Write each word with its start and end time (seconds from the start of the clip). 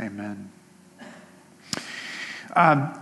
Amen. 0.00 0.50
Um, 2.56 2.94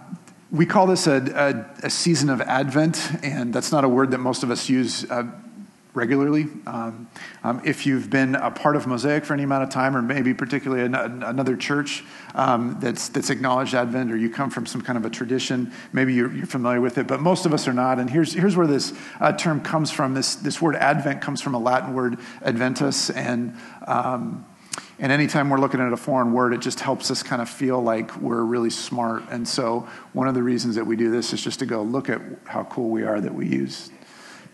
we 0.50 0.67
call 0.67 0.87
this 0.87 1.07
a, 1.07 1.67
a, 1.83 1.87
a, 1.87 1.91
season 1.91 2.29
of 2.29 2.41
Advent, 2.42 3.00
and 3.22 3.53
that's 3.54 3.72
not 3.72 3.84
a 3.84 3.88
word 3.88 4.11
that 4.11 4.18
most 4.18 4.42
of 4.42 4.50
us 4.50 4.68
use 4.68 5.10
uh, 5.10 5.24
regularly. 5.94 6.46
Um, 6.66 7.08
um, 7.44 7.62
if 7.64 7.86
you've 7.86 8.10
been 8.10 8.34
a 8.34 8.50
part 8.50 8.76
of 8.76 8.86
Mosaic 8.86 9.24
for 9.24 9.34
any 9.34 9.42
amount 9.42 9.64
of 9.64 9.70
time, 9.70 9.96
or 9.96 10.02
maybe 10.02 10.34
particularly 10.34 10.84
an, 10.84 10.94
another 10.94 11.56
church 11.56 12.04
um, 12.34 12.77
that's, 12.80 13.09
that's 13.11 13.30
acknowledged 13.30 13.74
Advent, 13.74 14.11
or 14.11 14.16
you 14.16 14.29
come 14.30 14.50
from 14.50 14.66
some 14.66 14.80
kind 14.80 14.98
of 14.98 15.04
a 15.04 15.11
tradition, 15.11 15.72
maybe 15.93 16.12
you're, 16.12 16.32
you're 16.32 16.46
familiar 16.46 16.80
with 16.80 16.98
it, 16.98 17.06
but 17.06 17.20
most 17.20 17.46
of 17.46 17.54
us 17.54 17.68
are 17.68 17.74
not. 17.74 17.98
And 17.98 18.09
here's, 18.11 18.32
here's 18.32 18.56
where 18.56 18.66
this 18.66 18.93
uh, 19.20 19.32
term 19.32 19.61
comes 19.61 19.90
from. 19.90 20.14
This, 20.14 20.34
this 20.36 20.61
word 20.61 20.77
Advent 20.77 21.20
comes 21.20 21.40
from 21.40 21.54
a 21.54 21.59
Latin 21.59 21.95
word, 21.95 22.18
adventus, 22.43 23.11
and 23.11 23.54
um, 23.86 24.46
and 24.98 25.11
anytime 25.11 25.50
we're 25.50 25.59
looking 25.59 25.80
at 25.80 25.93
a 25.93 25.96
foreign 25.96 26.32
word, 26.32 26.54
it 26.54 26.61
just 26.61 26.80
helps 26.80 27.11
us 27.11 27.22
kind 27.22 27.43
of 27.43 27.48
feel 27.48 27.82
like 27.82 28.16
we're 28.18 28.45
really 28.45 28.71
smart. 28.71 29.25
And 29.31 29.46
so, 29.46 29.89
one 30.12 30.29
of 30.29 30.35
the 30.35 30.43
reasons 30.43 30.76
that 30.76 30.86
we 30.86 30.96
do 30.96 31.11
this 31.11 31.32
is 31.32 31.43
just 31.43 31.58
to 31.58 31.67
go 31.67 31.82
look 31.82 32.08
at 32.08 32.20
how 32.45 32.64
cool 32.64 32.91
we 32.91 33.03
are 33.03 33.20
that 33.20 33.34
we 33.34 33.47
use. 33.48 33.91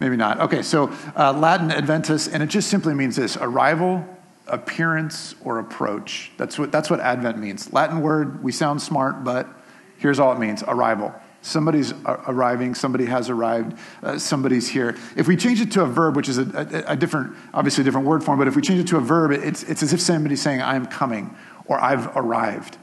Maybe 0.00 0.16
not. 0.16 0.40
Okay, 0.40 0.62
so 0.62 0.92
uh, 1.16 1.32
Latin 1.32 1.70
Adventus, 1.70 2.28
and 2.28 2.42
it 2.42 2.46
just 2.46 2.68
simply 2.68 2.94
means 2.94 3.16
this 3.16 3.36
arrival, 3.36 4.04
appearance, 4.46 5.34
or 5.44 5.58
approach. 5.58 6.30
That's 6.36 6.58
what, 6.58 6.70
that's 6.70 6.88
what 6.88 7.00
Advent 7.00 7.38
means. 7.38 7.72
Latin 7.72 8.00
word, 8.00 8.42
we 8.42 8.52
sound 8.52 8.80
smart, 8.80 9.24
but 9.24 9.48
here's 9.98 10.20
all 10.20 10.32
it 10.32 10.38
means 10.38 10.62
arrival. 10.62 11.12
Somebody's 11.40 11.92
arriving, 12.04 12.74
somebody 12.74 13.06
has 13.06 13.30
arrived, 13.30 13.78
uh, 14.02 14.18
somebody's 14.18 14.68
here. 14.68 14.96
If 15.16 15.28
we 15.28 15.36
change 15.36 15.60
it 15.60 15.70
to 15.72 15.82
a 15.82 15.86
verb, 15.86 16.16
which 16.16 16.28
is 16.28 16.38
a, 16.38 16.42
a, 16.42 16.92
a, 16.92 16.96
different, 16.96 17.34
obviously 17.54 17.82
a 17.82 17.84
different 17.84 18.06
word 18.06 18.24
form, 18.24 18.38
but 18.38 18.48
if 18.48 18.56
we 18.56 18.62
change 18.62 18.80
it 18.80 18.88
to 18.88 18.96
a 18.96 19.00
verb, 19.00 19.30
it's, 19.30 19.62
it's 19.62 19.82
as 19.82 19.92
if 19.92 20.00
somebody's 20.00 20.42
saying, 20.42 20.60
I'm 20.60 20.86
coming 20.86 21.34
or 21.66 21.80
I've 21.80 22.16
arrived. 22.16 22.76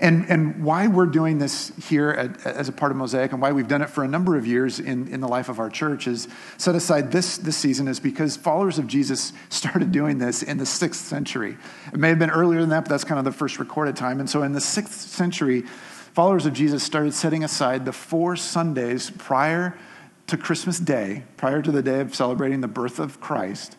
And, 0.00 0.26
and 0.28 0.62
why 0.62 0.86
we're 0.86 1.06
doing 1.06 1.38
this 1.38 1.72
here 1.88 2.10
at, 2.10 2.46
as 2.46 2.68
a 2.68 2.72
part 2.72 2.92
of 2.92 2.98
Mosaic 2.98 3.32
and 3.32 3.40
why 3.40 3.52
we've 3.52 3.68
done 3.68 3.82
it 3.82 3.90
for 3.90 4.04
a 4.04 4.08
number 4.08 4.36
of 4.36 4.46
years 4.46 4.78
in, 4.78 5.08
in 5.08 5.20
the 5.20 5.28
life 5.28 5.48
of 5.48 5.58
our 5.58 5.70
church 5.70 6.06
is 6.06 6.28
set 6.56 6.74
aside 6.74 7.10
this, 7.10 7.38
this 7.38 7.56
season 7.56 7.88
is 7.88 7.98
because 7.98 8.36
followers 8.36 8.78
of 8.78 8.86
Jesus 8.86 9.32
started 9.48 9.90
doing 9.90 10.18
this 10.18 10.42
in 10.42 10.58
the 10.58 10.66
sixth 10.66 11.00
century. 11.00 11.56
It 11.92 11.98
may 11.98 12.10
have 12.10 12.18
been 12.18 12.30
earlier 12.30 12.60
than 12.60 12.68
that, 12.68 12.84
but 12.84 12.90
that's 12.90 13.04
kind 13.04 13.18
of 13.18 13.24
the 13.24 13.32
first 13.32 13.58
recorded 13.58 13.96
time. 13.96 14.20
And 14.20 14.28
so 14.28 14.42
in 14.42 14.52
the 14.52 14.60
sixth 14.60 14.92
century, 14.92 15.64
followers 16.12 16.46
of 16.46 16.52
Jesus 16.52 16.82
started 16.82 17.14
setting 17.14 17.44
aside 17.44 17.84
the 17.84 17.92
four 17.92 18.36
Sundays 18.36 19.10
prior 19.10 19.78
to 20.26 20.36
Christmas 20.36 20.78
Day, 20.78 21.24
prior 21.36 21.62
to 21.62 21.70
the 21.70 21.82
day 21.82 22.00
of 22.00 22.14
celebrating 22.14 22.60
the 22.60 22.68
birth 22.68 22.98
of 22.98 23.20
Christ, 23.20 23.76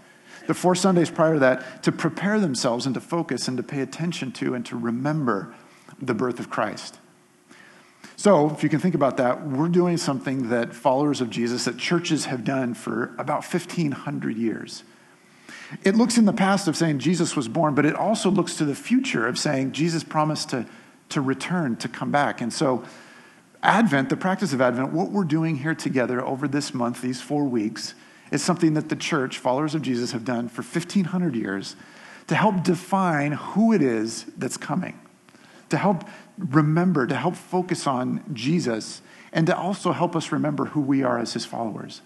the 0.47 0.53
four 0.53 0.75
Sundays 0.75 1.11
prior 1.11 1.35
to 1.35 1.39
that, 1.39 1.83
to 1.83 1.91
prepare 1.91 2.39
themselves 2.39 2.85
and 2.85 2.95
to 2.95 3.01
focus 3.01 3.47
and 3.47 3.57
to 3.57 3.63
pay 3.63 3.81
attention 3.81 4.31
to 4.33 4.55
and 4.55 4.65
to 4.65 4.75
remember 4.75 5.53
the 6.01 6.13
birth 6.13 6.39
of 6.39 6.49
Christ. 6.49 6.97
So, 8.15 8.49
if 8.49 8.63
you 8.63 8.69
can 8.69 8.79
think 8.79 8.95
about 8.95 9.17
that, 9.17 9.47
we're 9.47 9.69
doing 9.69 9.95
something 9.95 10.49
that 10.49 10.75
followers 10.75 11.21
of 11.21 11.29
Jesus, 11.29 11.65
that 11.65 11.77
churches 11.77 12.25
have 12.25 12.43
done 12.43 12.73
for 12.73 13.15
about 13.17 13.45
1,500 13.45 14.35
years. 14.35 14.83
It 15.83 15.95
looks 15.95 16.17
in 16.17 16.25
the 16.25 16.33
past 16.33 16.67
of 16.67 16.75
saying 16.75 16.99
Jesus 16.99 17.35
was 17.35 17.47
born, 17.47 17.75
but 17.75 17.85
it 17.85 17.95
also 17.95 18.29
looks 18.29 18.55
to 18.55 18.65
the 18.65 18.75
future 18.75 19.27
of 19.27 19.37
saying 19.37 19.71
Jesus 19.71 20.03
promised 20.03 20.49
to 20.49 20.65
to 21.09 21.21
return, 21.21 21.75
to 21.77 21.87
come 21.87 22.11
back. 22.11 22.41
And 22.41 22.53
so, 22.53 22.83
Advent, 23.61 24.09
the 24.09 24.17
practice 24.17 24.53
of 24.53 24.61
Advent, 24.61 24.93
what 24.93 25.11
we're 25.11 25.23
doing 25.23 25.57
here 25.57 25.75
together 25.75 26.23
over 26.23 26.47
this 26.47 26.73
month, 26.73 27.01
these 27.01 27.21
four 27.21 27.43
weeks, 27.43 27.93
is 28.31 28.43
something 28.43 28.73
that 28.75 28.89
the 28.89 28.95
church, 28.95 29.37
followers 29.37 29.75
of 29.75 29.81
Jesus, 29.81 30.11
have 30.11 30.23
done 30.23 30.47
for 30.47 30.61
1,500 30.61 31.35
years 31.35 31.75
to 32.27 32.35
help 32.35 32.63
define 32.63 33.31
who 33.31 33.73
it 33.73 33.81
is 33.81 34.25
that's 34.37 34.55
coming, 34.55 34.99
to 35.69 35.77
help 35.77 36.07
remember, 36.37 37.07
to 37.07 37.15
help 37.15 37.35
focus 37.35 37.87
on 37.87 38.23
Jesus, 38.33 39.01
and 39.33 39.47
to 39.47 39.57
also 39.57 39.91
help 39.91 40.15
us 40.15 40.31
remember 40.31 40.65
who 40.65 40.81
we 40.81 41.03
are 41.03 41.19
as 41.19 41.33
his 41.33 41.45
followers. 41.45 42.01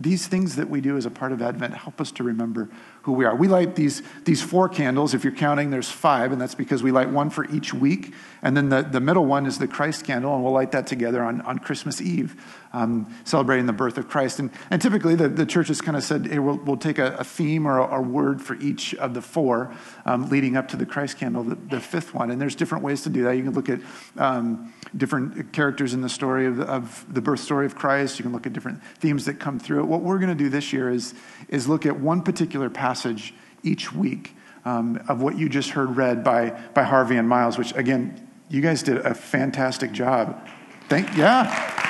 These 0.00 0.28
things 0.28 0.54
that 0.56 0.70
we 0.70 0.80
do 0.80 0.96
as 0.96 1.06
a 1.06 1.10
part 1.10 1.32
of 1.32 1.42
Advent 1.42 1.74
help 1.74 2.00
us 2.00 2.12
to 2.12 2.22
remember 2.22 2.70
who 3.02 3.14
we 3.14 3.24
are. 3.24 3.34
We 3.34 3.48
light 3.48 3.74
these, 3.74 4.02
these 4.24 4.40
four 4.40 4.68
candles. 4.68 5.12
If 5.12 5.24
you're 5.24 5.32
counting, 5.32 5.70
there's 5.70 5.90
five, 5.90 6.30
and 6.30 6.40
that's 6.40 6.54
because 6.54 6.82
we 6.84 6.92
light 6.92 7.10
one 7.10 7.30
for 7.30 7.50
each 7.50 7.74
week. 7.74 8.14
And 8.42 8.56
then 8.56 8.68
the, 8.68 8.82
the 8.82 9.00
middle 9.00 9.24
one 9.24 9.46
is 9.46 9.58
the 9.58 9.66
Christ 9.66 10.04
candle, 10.04 10.34
and 10.34 10.44
we'll 10.44 10.52
light 10.52 10.70
that 10.72 10.86
together 10.86 11.22
on, 11.22 11.40
on 11.40 11.58
Christmas 11.58 12.00
Eve, 12.00 12.36
um, 12.72 13.12
celebrating 13.24 13.66
the 13.66 13.72
birth 13.72 13.98
of 13.98 14.08
Christ. 14.08 14.38
And, 14.38 14.50
and 14.70 14.80
typically, 14.80 15.16
the, 15.16 15.28
the 15.28 15.46
church 15.46 15.68
has 15.68 15.80
kind 15.80 15.96
of 15.96 16.04
said, 16.04 16.26
hey, 16.26 16.38
we'll, 16.38 16.58
we'll 16.58 16.76
take 16.76 16.98
a, 16.98 17.16
a 17.18 17.24
theme 17.24 17.66
or 17.66 17.78
a, 17.78 17.98
a, 17.98 18.00
word 18.00 18.40
for 18.40 18.54
each 18.56 18.94
of 18.96 19.14
the 19.14 19.22
four 19.22 19.74
um, 20.04 20.28
leading 20.28 20.56
up 20.56 20.68
to 20.68 20.76
the 20.76 20.86
Christ 20.86 21.18
candle, 21.18 21.42
the, 21.42 21.54
the, 21.54 21.80
fifth 21.80 22.14
one. 22.14 22.30
And 22.30 22.40
there's 22.40 22.54
different 22.54 22.84
ways 22.84 23.02
to 23.02 23.10
do 23.10 23.24
that. 23.24 23.36
You 23.36 23.42
can 23.42 23.54
look 23.54 23.68
at 23.68 23.80
um, 24.16 24.72
different 24.96 25.52
characters 25.52 25.94
in 25.94 26.02
the 26.02 26.08
story 26.08 26.46
of 26.46 26.58
the, 26.58 26.64
of 26.64 27.06
the 27.12 27.20
birth 27.20 27.40
story 27.40 27.66
of 27.66 27.74
Christ. 27.74 28.18
You 28.18 28.22
can 28.22 28.32
look 28.32 28.46
at 28.46 28.52
different 28.52 28.82
themes 28.98 29.24
that 29.24 29.40
come 29.40 29.58
through 29.58 29.80
it. 29.80 29.86
What 29.88 30.02
we're 30.02 30.18
going 30.18 30.28
to 30.28 30.34
do 30.34 30.48
this 30.48 30.72
year 30.72 30.90
is, 30.90 31.14
is 31.48 31.66
look 31.66 31.86
at 31.86 31.98
one 31.98 32.22
particular 32.22 32.70
passage 32.70 33.34
each 33.62 33.92
week 33.92 34.34
um, 34.64 35.02
of 35.08 35.22
what 35.22 35.38
you 35.38 35.48
just 35.48 35.70
heard 35.70 35.96
read 35.96 36.22
by, 36.22 36.50
by 36.74 36.82
Harvey 36.82 37.16
and 37.16 37.28
Miles, 37.28 37.56
which, 37.58 37.74
again, 37.74 38.28
you 38.50 38.60
guys 38.60 38.82
did 38.82 38.98
a 38.98 39.14
fantastic 39.14 39.92
job. 39.92 40.46
Thank, 40.88 41.16
yeah. 41.16 41.87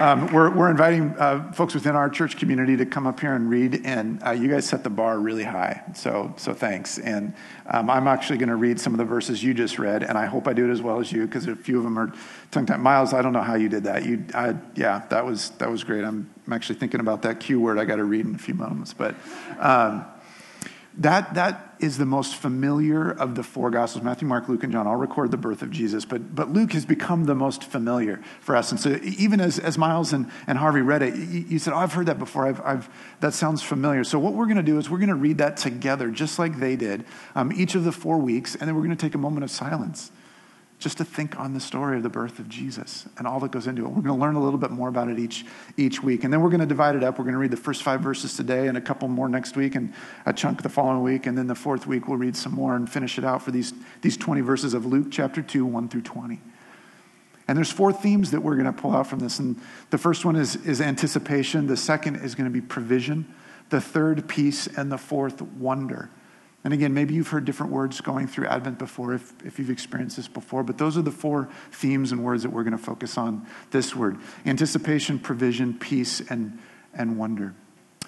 Um, 0.00 0.32
we're, 0.32 0.48
we're 0.48 0.70
inviting 0.70 1.14
uh, 1.18 1.52
folks 1.52 1.74
within 1.74 1.94
our 1.94 2.08
church 2.08 2.38
community 2.38 2.74
to 2.78 2.86
come 2.86 3.06
up 3.06 3.20
here 3.20 3.34
and 3.34 3.50
read, 3.50 3.82
and 3.84 4.22
uh, 4.26 4.30
you 4.30 4.48
guys 4.48 4.66
set 4.66 4.82
the 4.82 4.88
bar 4.88 5.18
really 5.18 5.44
high. 5.44 5.82
So, 5.94 6.32
so 6.38 6.54
thanks. 6.54 6.96
And 6.96 7.34
um, 7.66 7.90
I'm 7.90 8.08
actually 8.08 8.38
going 8.38 8.48
to 8.48 8.56
read 8.56 8.80
some 8.80 8.94
of 8.94 8.98
the 8.98 9.04
verses 9.04 9.44
you 9.44 9.52
just 9.52 9.78
read, 9.78 10.02
and 10.02 10.16
I 10.16 10.24
hope 10.24 10.48
I 10.48 10.54
do 10.54 10.66
it 10.66 10.72
as 10.72 10.80
well 10.80 11.00
as 11.00 11.12
you 11.12 11.26
because 11.26 11.46
a 11.46 11.54
few 11.54 11.76
of 11.76 11.84
them 11.84 11.98
are 11.98 12.14
tongue 12.50 12.64
tied. 12.64 12.80
Miles, 12.80 13.12
I 13.12 13.20
don't 13.20 13.34
know 13.34 13.42
how 13.42 13.56
you 13.56 13.68
did 13.68 13.84
that. 13.84 14.06
You, 14.06 14.24
I, 14.32 14.54
yeah, 14.74 15.04
that 15.10 15.26
was 15.26 15.50
that 15.58 15.70
was 15.70 15.84
great. 15.84 16.02
I'm, 16.02 16.32
I'm 16.46 16.52
actually 16.54 16.78
thinking 16.78 17.00
about 17.00 17.20
that 17.22 17.38
Q 17.38 17.60
word 17.60 17.78
I 17.78 17.84
got 17.84 17.96
to 17.96 18.04
read 18.04 18.24
in 18.24 18.34
a 18.34 18.38
few 18.38 18.54
moments, 18.54 18.94
but. 18.94 19.14
Um, 19.58 20.06
that, 20.98 21.34
that 21.34 21.76
is 21.78 21.98
the 21.98 22.04
most 22.04 22.34
familiar 22.34 23.10
of 23.10 23.34
the 23.34 23.42
four 23.42 23.70
Gospels. 23.70 24.04
Matthew, 24.04 24.26
Mark, 24.26 24.48
Luke, 24.48 24.64
and 24.64 24.72
John 24.72 24.86
all 24.86 24.96
record 24.96 25.30
the 25.30 25.36
birth 25.36 25.62
of 25.62 25.70
Jesus, 25.70 26.04
but, 26.04 26.34
but 26.34 26.50
Luke 26.50 26.72
has 26.72 26.84
become 26.84 27.24
the 27.24 27.34
most 27.34 27.64
familiar 27.64 28.20
for 28.40 28.56
us. 28.56 28.70
And 28.70 28.80
so 28.80 28.98
even 29.02 29.40
as, 29.40 29.58
as 29.58 29.78
Miles 29.78 30.12
and, 30.12 30.30
and 30.46 30.58
Harvey 30.58 30.82
read 30.82 31.02
it, 31.02 31.14
you, 31.14 31.58
said, 31.58 31.72
oh, 31.72 31.76
I've 31.76 31.92
heard 31.92 32.06
that 32.06 32.18
before. 32.18 32.46
I've, 32.46 32.60
I've, 32.62 32.88
that 33.20 33.34
sounds 33.34 33.62
familiar. 33.62 34.04
So 34.04 34.18
what 34.18 34.34
we're 34.34 34.46
going 34.46 34.56
to 34.56 34.62
do 34.62 34.78
is 34.78 34.90
we're 34.90 34.98
going 34.98 35.08
to 35.08 35.14
read 35.14 35.38
that 35.38 35.56
together, 35.56 36.10
just 36.10 36.38
like 36.38 36.58
they 36.58 36.76
did, 36.76 37.04
um, 37.34 37.52
each 37.52 37.74
of 37.74 37.84
the 37.84 37.92
four 37.92 38.18
weeks, 38.18 38.54
and 38.56 38.68
then 38.68 38.74
we're 38.74 38.84
going 38.84 38.96
to 38.96 39.06
take 39.06 39.14
a 39.14 39.18
moment 39.18 39.44
of 39.44 39.50
silence 39.50 40.10
just 40.80 40.96
to 40.96 41.04
think 41.04 41.38
on 41.38 41.52
the 41.52 41.60
story 41.60 41.98
of 41.98 42.02
the 42.02 42.08
birth 42.08 42.38
of 42.38 42.48
Jesus 42.48 43.06
and 43.18 43.26
all 43.26 43.38
that 43.40 43.52
goes 43.52 43.66
into 43.66 43.84
it. 43.84 43.88
We're 43.88 44.02
going 44.02 44.18
to 44.18 44.20
learn 44.20 44.34
a 44.34 44.42
little 44.42 44.58
bit 44.58 44.70
more 44.70 44.88
about 44.88 45.08
it 45.08 45.18
each, 45.18 45.44
each 45.76 46.02
week. 46.02 46.24
And 46.24 46.32
then 46.32 46.40
we're 46.40 46.48
going 46.48 46.60
to 46.60 46.66
divide 46.66 46.96
it 46.96 47.04
up. 47.04 47.18
We're 47.18 47.24
going 47.24 47.34
to 47.34 47.38
read 47.38 47.50
the 47.50 47.58
first 47.58 47.82
five 47.82 48.00
verses 48.00 48.34
today 48.34 48.66
and 48.66 48.78
a 48.78 48.80
couple 48.80 49.06
more 49.06 49.28
next 49.28 49.56
week 49.56 49.74
and 49.74 49.92
a 50.24 50.32
chunk 50.32 50.62
the 50.62 50.70
following 50.70 51.02
week. 51.02 51.26
And 51.26 51.36
then 51.36 51.48
the 51.48 51.54
fourth 51.54 51.86
week, 51.86 52.08
we'll 52.08 52.16
read 52.16 52.34
some 52.34 52.54
more 52.54 52.74
and 52.74 52.90
finish 52.90 53.18
it 53.18 53.24
out 53.24 53.42
for 53.42 53.50
these, 53.50 53.74
these 54.00 54.16
20 54.16 54.40
verses 54.40 54.72
of 54.72 54.86
Luke 54.86 55.08
chapter 55.10 55.42
2, 55.42 55.66
1 55.66 55.88
through 55.90 56.02
20. 56.02 56.40
And 57.46 57.56
there's 57.58 57.70
four 57.70 57.92
themes 57.92 58.30
that 58.30 58.40
we're 58.40 58.54
going 58.54 58.64
to 58.64 58.72
pull 58.72 58.96
out 58.96 59.06
from 59.06 59.18
this. 59.18 59.38
And 59.38 59.60
the 59.90 59.98
first 59.98 60.24
one 60.24 60.34
is, 60.34 60.56
is 60.64 60.80
anticipation. 60.80 61.66
The 61.66 61.76
second 61.76 62.16
is 62.16 62.34
going 62.34 62.48
to 62.48 62.52
be 62.52 62.62
provision. 62.62 63.34
The 63.68 63.82
third, 63.82 64.26
peace. 64.28 64.66
And 64.66 64.90
the 64.90 64.98
fourth, 64.98 65.42
wonder. 65.42 66.08
And 66.62 66.74
again, 66.74 66.92
maybe 66.92 67.14
you've 67.14 67.28
heard 67.28 67.46
different 67.46 67.72
words 67.72 68.00
going 68.02 68.26
through 68.26 68.46
Advent 68.46 68.78
before, 68.78 69.14
if, 69.14 69.32
if 69.44 69.58
you've 69.58 69.70
experienced 69.70 70.16
this 70.16 70.28
before, 70.28 70.62
but 70.62 70.76
those 70.76 70.98
are 70.98 71.02
the 71.02 71.10
four 71.10 71.48
themes 71.72 72.12
and 72.12 72.22
words 72.22 72.42
that 72.42 72.50
we're 72.50 72.64
going 72.64 72.76
to 72.76 72.82
focus 72.82 73.16
on 73.16 73.46
this 73.70 73.96
word 73.96 74.18
anticipation, 74.44 75.18
provision, 75.18 75.78
peace, 75.78 76.20
and, 76.28 76.58
and 76.92 77.16
wonder. 77.16 77.54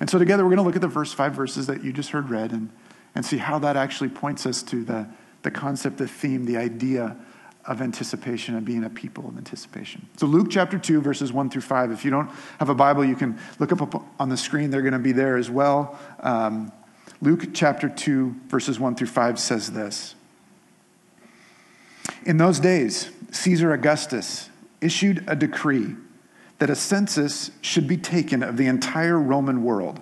And 0.00 0.10
so, 0.10 0.18
together, 0.18 0.44
we're 0.44 0.50
going 0.50 0.58
to 0.58 0.64
look 0.64 0.76
at 0.76 0.82
the 0.82 0.90
first 0.90 1.14
five 1.14 1.32
verses 1.32 1.66
that 1.66 1.82
you 1.82 1.92
just 1.92 2.10
heard 2.10 2.28
read 2.28 2.52
and, 2.52 2.70
and 3.14 3.24
see 3.24 3.38
how 3.38 3.58
that 3.60 3.76
actually 3.76 4.10
points 4.10 4.44
us 4.44 4.62
to 4.64 4.84
the, 4.84 5.08
the 5.42 5.50
concept, 5.50 5.96
the 5.96 6.08
theme, 6.08 6.44
the 6.44 6.56
idea 6.58 7.16
of 7.64 7.80
anticipation 7.80 8.56
and 8.56 8.66
being 8.66 8.82
a 8.84 8.90
people 8.90 9.28
of 9.28 9.36
anticipation. 9.36 10.08
So, 10.16 10.26
Luke 10.26 10.48
chapter 10.50 10.78
2, 10.78 11.00
verses 11.00 11.32
1 11.32 11.50
through 11.50 11.62
5. 11.62 11.92
If 11.92 12.04
you 12.04 12.10
don't 12.10 12.30
have 12.58 12.68
a 12.68 12.74
Bible, 12.74 13.04
you 13.04 13.16
can 13.16 13.38
look 13.58 13.72
up 13.72 14.04
on 14.18 14.28
the 14.28 14.36
screen. 14.36 14.70
They're 14.70 14.82
going 14.82 14.92
to 14.92 14.98
be 14.98 15.12
there 15.12 15.36
as 15.36 15.48
well. 15.48 15.98
Um, 16.20 16.72
Luke 17.22 17.54
chapter 17.54 17.88
2, 17.88 18.34
verses 18.48 18.80
1 18.80 18.96
through 18.96 19.06
5 19.06 19.38
says 19.38 19.70
this 19.70 20.16
In 22.26 22.36
those 22.36 22.58
days, 22.58 23.10
Caesar 23.30 23.72
Augustus 23.72 24.50
issued 24.80 25.24
a 25.28 25.36
decree 25.36 25.94
that 26.58 26.68
a 26.68 26.74
census 26.74 27.52
should 27.60 27.86
be 27.86 27.96
taken 27.96 28.42
of 28.42 28.56
the 28.56 28.66
entire 28.66 29.18
Roman 29.20 29.62
world. 29.62 30.00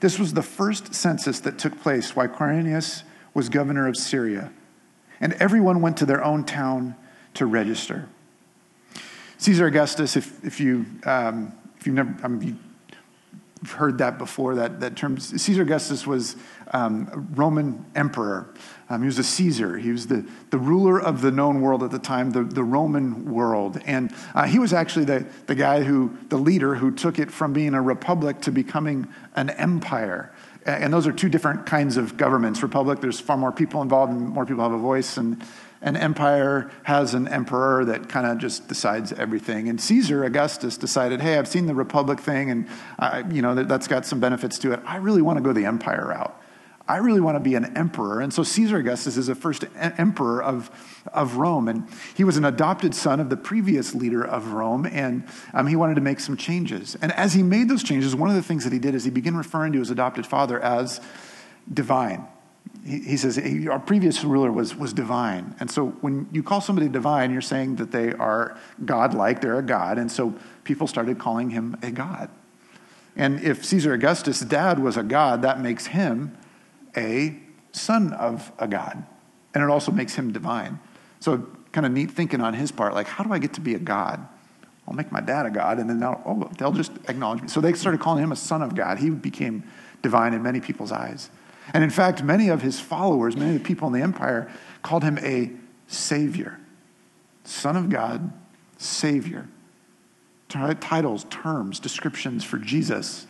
This 0.00 0.18
was 0.18 0.34
the 0.34 0.42
first 0.42 0.94
census 0.94 1.38
that 1.40 1.58
took 1.58 1.80
place 1.80 2.16
while 2.16 2.26
Quirinius 2.26 3.04
was 3.34 3.48
governor 3.48 3.86
of 3.86 3.96
Syria, 3.96 4.52
and 5.20 5.34
everyone 5.34 5.80
went 5.80 5.96
to 5.98 6.06
their 6.06 6.24
own 6.24 6.42
town 6.42 6.96
to 7.34 7.46
register. 7.46 8.08
Caesar 9.38 9.66
Augustus, 9.66 10.16
if, 10.16 10.44
if, 10.44 10.58
you, 10.58 10.86
um, 11.04 11.52
if 11.78 11.86
you've 11.86 11.94
never, 11.94 12.16
um, 12.26 12.42
you 12.42 12.56
heard 13.66 13.98
that 13.98 14.18
before, 14.18 14.56
that, 14.56 14.80
that 14.80 14.96
term. 14.96 15.18
Caesar 15.18 15.62
Augustus 15.62 16.06
was 16.06 16.36
um, 16.72 17.28
Roman 17.34 17.84
emperor. 17.94 18.52
Um, 18.88 19.02
he 19.02 19.06
was 19.06 19.18
a 19.18 19.24
Caesar. 19.24 19.78
He 19.78 19.90
was 19.90 20.06
the, 20.06 20.26
the 20.50 20.58
ruler 20.58 21.00
of 21.00 21.22
the 21.22 21.30
known 21.30 21.60
world 21.60 21.82
at 21.82 21.90
the 21.90 21.98
time, 21.98 22.30
the, 22.30 22.44
the 22.44 22.64
Roman 22.64 23.32
world. 23.32 23.80
And 23.84 24.14
uh, 24.34 24.44
he 24.44 24.58
was 24.58 24.72
actually 24.72 25.04
the, 25.04 25.26
the 25.46 25.54
guy 25.54 25.82
who, 25.82 26.16
the 26.28 26.36
leader 26.36 26.74
who 26.74 26.90
took 26.90 27.18
it 27.18 27.30
from 27.30 27.52
being 27.52 27.74
a 27.74 27.82
republic 27.82 28.40
to 28.42 28.52
becoming 28.52 29.08
an 29.34 29.50
empire. 29.50 30.32
And 30.64 30.92
those 30.92 31.06
are 31.06 31.12
two 31.12 31.28
different 31.28 31.66
kinds 31.66 31.96
of 31.96 32.16
governments. 32.16 32.62
Republic, 32.62 33.00
there's 33.00 33.18
far 33.18 33.36
more 33.36 33.52
people 33.52 33.82
involved 33.82 34.12
and 34.12 34.28
more 34.28 34.46
people 34.46 34.62
have 34.62 34.72
a 34.72 34.78
voice. 34.78 35.16
And 35.16 35.42
an 35.82 35.96
empire 35.96 36.70
has 36.84 37.12
an 37.12 37.26
emperor 37.28 37.84
that 37.84 38.08
kind 38.08 38.26
of 38.26 38.38
just 38.38 38.68
decides 38.68 39.12
everything. 39.12 39.68
And 39.68 39.80
Caesar 39.80 40.24
Augustus 40.24 40.76
decided, 40.76 41.20
hey, 41.20 41.36
I've 41.36 41.48
seen 41.48 41.66
the 41.66 41.74
republic 41.74 42.20
thing, 42.20 42.50
and 42.50 42.68
I, 42.98 43.24
you 43.30 43.42
know 43.42 43.54
that's 43.54 43.88
got 43.88 44.06
some 44.06 44.20
benefits 44.20 44.58
to 44.60 44.72
it. 44.72 44.80
I 44.86 44.96
really 44.96 45.22
want 45.22 45.38
to 45.38 45.42
go 45.42 45.52
the 45.52 45.66
empire 45.66 46.06
route. 46.08 46.38
I 46.88 46.96
really 46.96 47.20
want 47.20 47.36
to 47.36 47.40
be 47.40 47.54
an 47.54 47.76
emperor. 47.76 48.20
And 48.20 48.34
so 48.34 48.42
Caesar 48.42 48.78
Augustus 48.78 49.16
is 49.16 49.28
the 49.28 49.36
first 49.36 49.64
emperor 49.76 50.42
of, 50.42 50.70
of 51.12 51.36
Rome. 51.36 51.68
And 51.68 51.88
he 52.16 52.24
was 52.24 52.36
an 52.36 52.44
adopted 52.44 52.92
son 52.92 53.20
of 53.20 53.30
the 53.30 53.36
previous 53.36 53.94
leader 53.94 54.22
of 54.24 54.52
Rome, 54.52 54.86
and 54.86 55.24
um, 55.54 55.68
he 55.68 55.76
wanted 55.76 55.94
to 55.94 56.00
make 56.00 56.18
some 56.18 56.36
changes. 56.36 56.96
And 57.00 57.12
as 57.12 57.34
he 57.34 57.42
made 57.42 57.68
those 57.68 57.84
changes, 57.84 58.16
one 58.16 58.30
of 58.30 58.36
the 58.36 58.42
things 58.42 58.64
that 58.64 58.72
he 58.72 58.78
did 58.78 58.94
is 58.94 59.04
he 59.04 59.10
began 59.10 59.36
referring 59.36 59.72
to 59.72 59.78
his 59.78 59.90
adopted 59.90 60.26
father 60.26 60.60
as 60.60 61.00
divine 61.72 62.26
he, 62.84 63.16
says 63.16 63.38
our 63.68 63.78
previous 63.78 64.24
ruler 64.24 64.50
was, 64.50 64.74
was 64.74 64.92
divine. 64.92 65.54
And 65.60 65.70
so 65.70 65.88
when 66.00 66.28
you 66.32 66.42
call 66.42 66.60
somebody 66.60 66.88
divine, 66.88 67.32
you're 67.32 67.40
saying 67.40 67.76
that 67.76 67.92
they 67.92 68.12
are 68.12 68.58
godlike, 68.84 69.40
they're 69.40 69.58
a 69.58 69.62
god. 69.62 69.98
And 69.98 70.10
so 70.10 70.34
people 70.64 70.86
started 70.86 71.18
calling 71.18 71.50
him 71.50 71.76
a 71.82 71.90
god. 71.90 72.28
And 73.14 73.40
if 73.40 73.64
Caesar 73.64 73.92
Augustus' 73.92 74.40
dad 74.40 74.78
was 74.78 74.96
a 74.96 75.02
god, 75.02 75.42
that 75.42 75.60
makes 75.60 75.86
him 75.86 76.36
a 76.96 77.38
son 77.72 78.12
of 78.14 78.50
a 78.58 78.66
god. 78.66 79.04
And 79.54 79.62
it 79.62 79.70
also 79.70 79.92
makes 79.92 80.14
him 80.14 80.32
divine. 80.32 80.80
So 81.20 81.46
kind 81.72 81.86
of 81.86 81.92
neat 81.92 82.10
thinking 82.10 82.40
on 82.40 82.54
his 82.54 82.72
part, 82.72 82.94
like, 82.94 83.06
how 83.06 83.22
do 83.22 83.32
I 83.32 83.38
get 83.38 83.52
to 83.54 83.60
be 83.60 83.74
a 83.74 83.78
god? 83.78 84.26
I'll 84.88 84.94
make 84.94 85.12
my 85.12 85.20
dad 85.20 85.46
a 85.46 85.50
god, 85.50 85.78
and 85.78 85.88
then 85.88 86.02
oh, 86.02 86.50
they'll 86.58 86.72
just 86.72 86.92
acknowledge 87.08 87.42
me. 87.42 87.48
So 87.48 87.60
they 87.60 87.72
started 87.74 88.00
calling 88.00 88.22
him 88.22 88.32
a 88.32 88.36
son 88.36 88.62
of 88.62 88.74
God. 88.74 88.98
He 88.98 89.10
became 89.10 89.62
divine 90.02 90.34
in 90.34 90.42
many 90.42 90.60
people's 90.60 90.90
eyes. 90.90 91.30
And 91.72 91.84
in 91.84 91.90
fact, 91.90 92.22
many 92.22 92.48
of 92.48 92.62
his 92.62 92.80
followers, 92.80 93.36
many 93.36 93.56
of 93.56 93.62
the 93.62 93.66
people 93.66 93.86
in 93.88 93.94
the 93.94 94.02
empire, 94.02 94.50
called 94.82 95.04
him 95.04 95.18
a 95.18 95.50
savior. 95.86 96.58
Son 97.44 97.76
of 97.76 97.88
God, 97.88 98.32
savior. 98.78 99.48
Titles, 100.48 101.24
terms, 101.30 101.80
descriptions 101.80 102.44
for 102.44 102.58
Jesus 102.58 103.26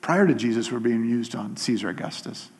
prior 0.00 0.26
to 0.26 0.34
Jesus 0.34 0.70
were 0.70 0.80
being 0.80 1.04
used 1.04 1.34
on 1.34 1.56
Caesar 1.56 1.88
Augustus. 1.88 2.50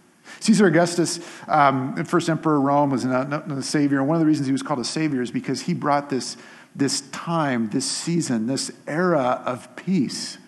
Caesar 0.41 0.67
Augustus, 0.67 1.21
um, 1.47 2.05
first 2.05 2.29
emperor 2.29 2.57
of 2.57 2.63
Rome, 2.63 2.91
was 2.91 3.05
a 3.05 3.63
savior. 3.63 4.01
And 4.01 4.09
one 4.09 4.17
of 4.17 4.21
the 4.21 4.27
reasons 4.27 4.47
he 4.47 4.53
was 4.53 4.63
called 4.63 4.81
a 4.81 4.85
savior 4.85 5.23
is 5.23 5.31
because 5.31 5.63
he 5.63 5.75
brought 5.75 6.11
this, 6.11 6.37
this 6.75 7.03
time, 7.13 7.71
this 7.71 7.87
season, 7.87 8.47
this 8.47 8.71
era 8.87 9.43
of 9.47 9.75
peace 9.77 10.39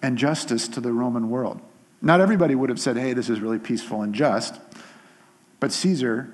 and 0.00 0.16
justice 0.16 0.68
to 0.68 0.80
the 0.80 0.92
Roman 0.92 1.28
world. 1.28 1.60
Not 2.02 2.20
everybody 2.20 2.56
would 2.56 2.68
have 2.68 2.80
said, 2.80 2.96
hey, 2.96 3.12
this 3.12 3.30
is 3.30 3.40
really 3.40 3.60
peaceful 3.60 4.02
and 4.02 4.12
just. 4.12 4.60
But 5.60 5.72
Caesar, 5.72 6.28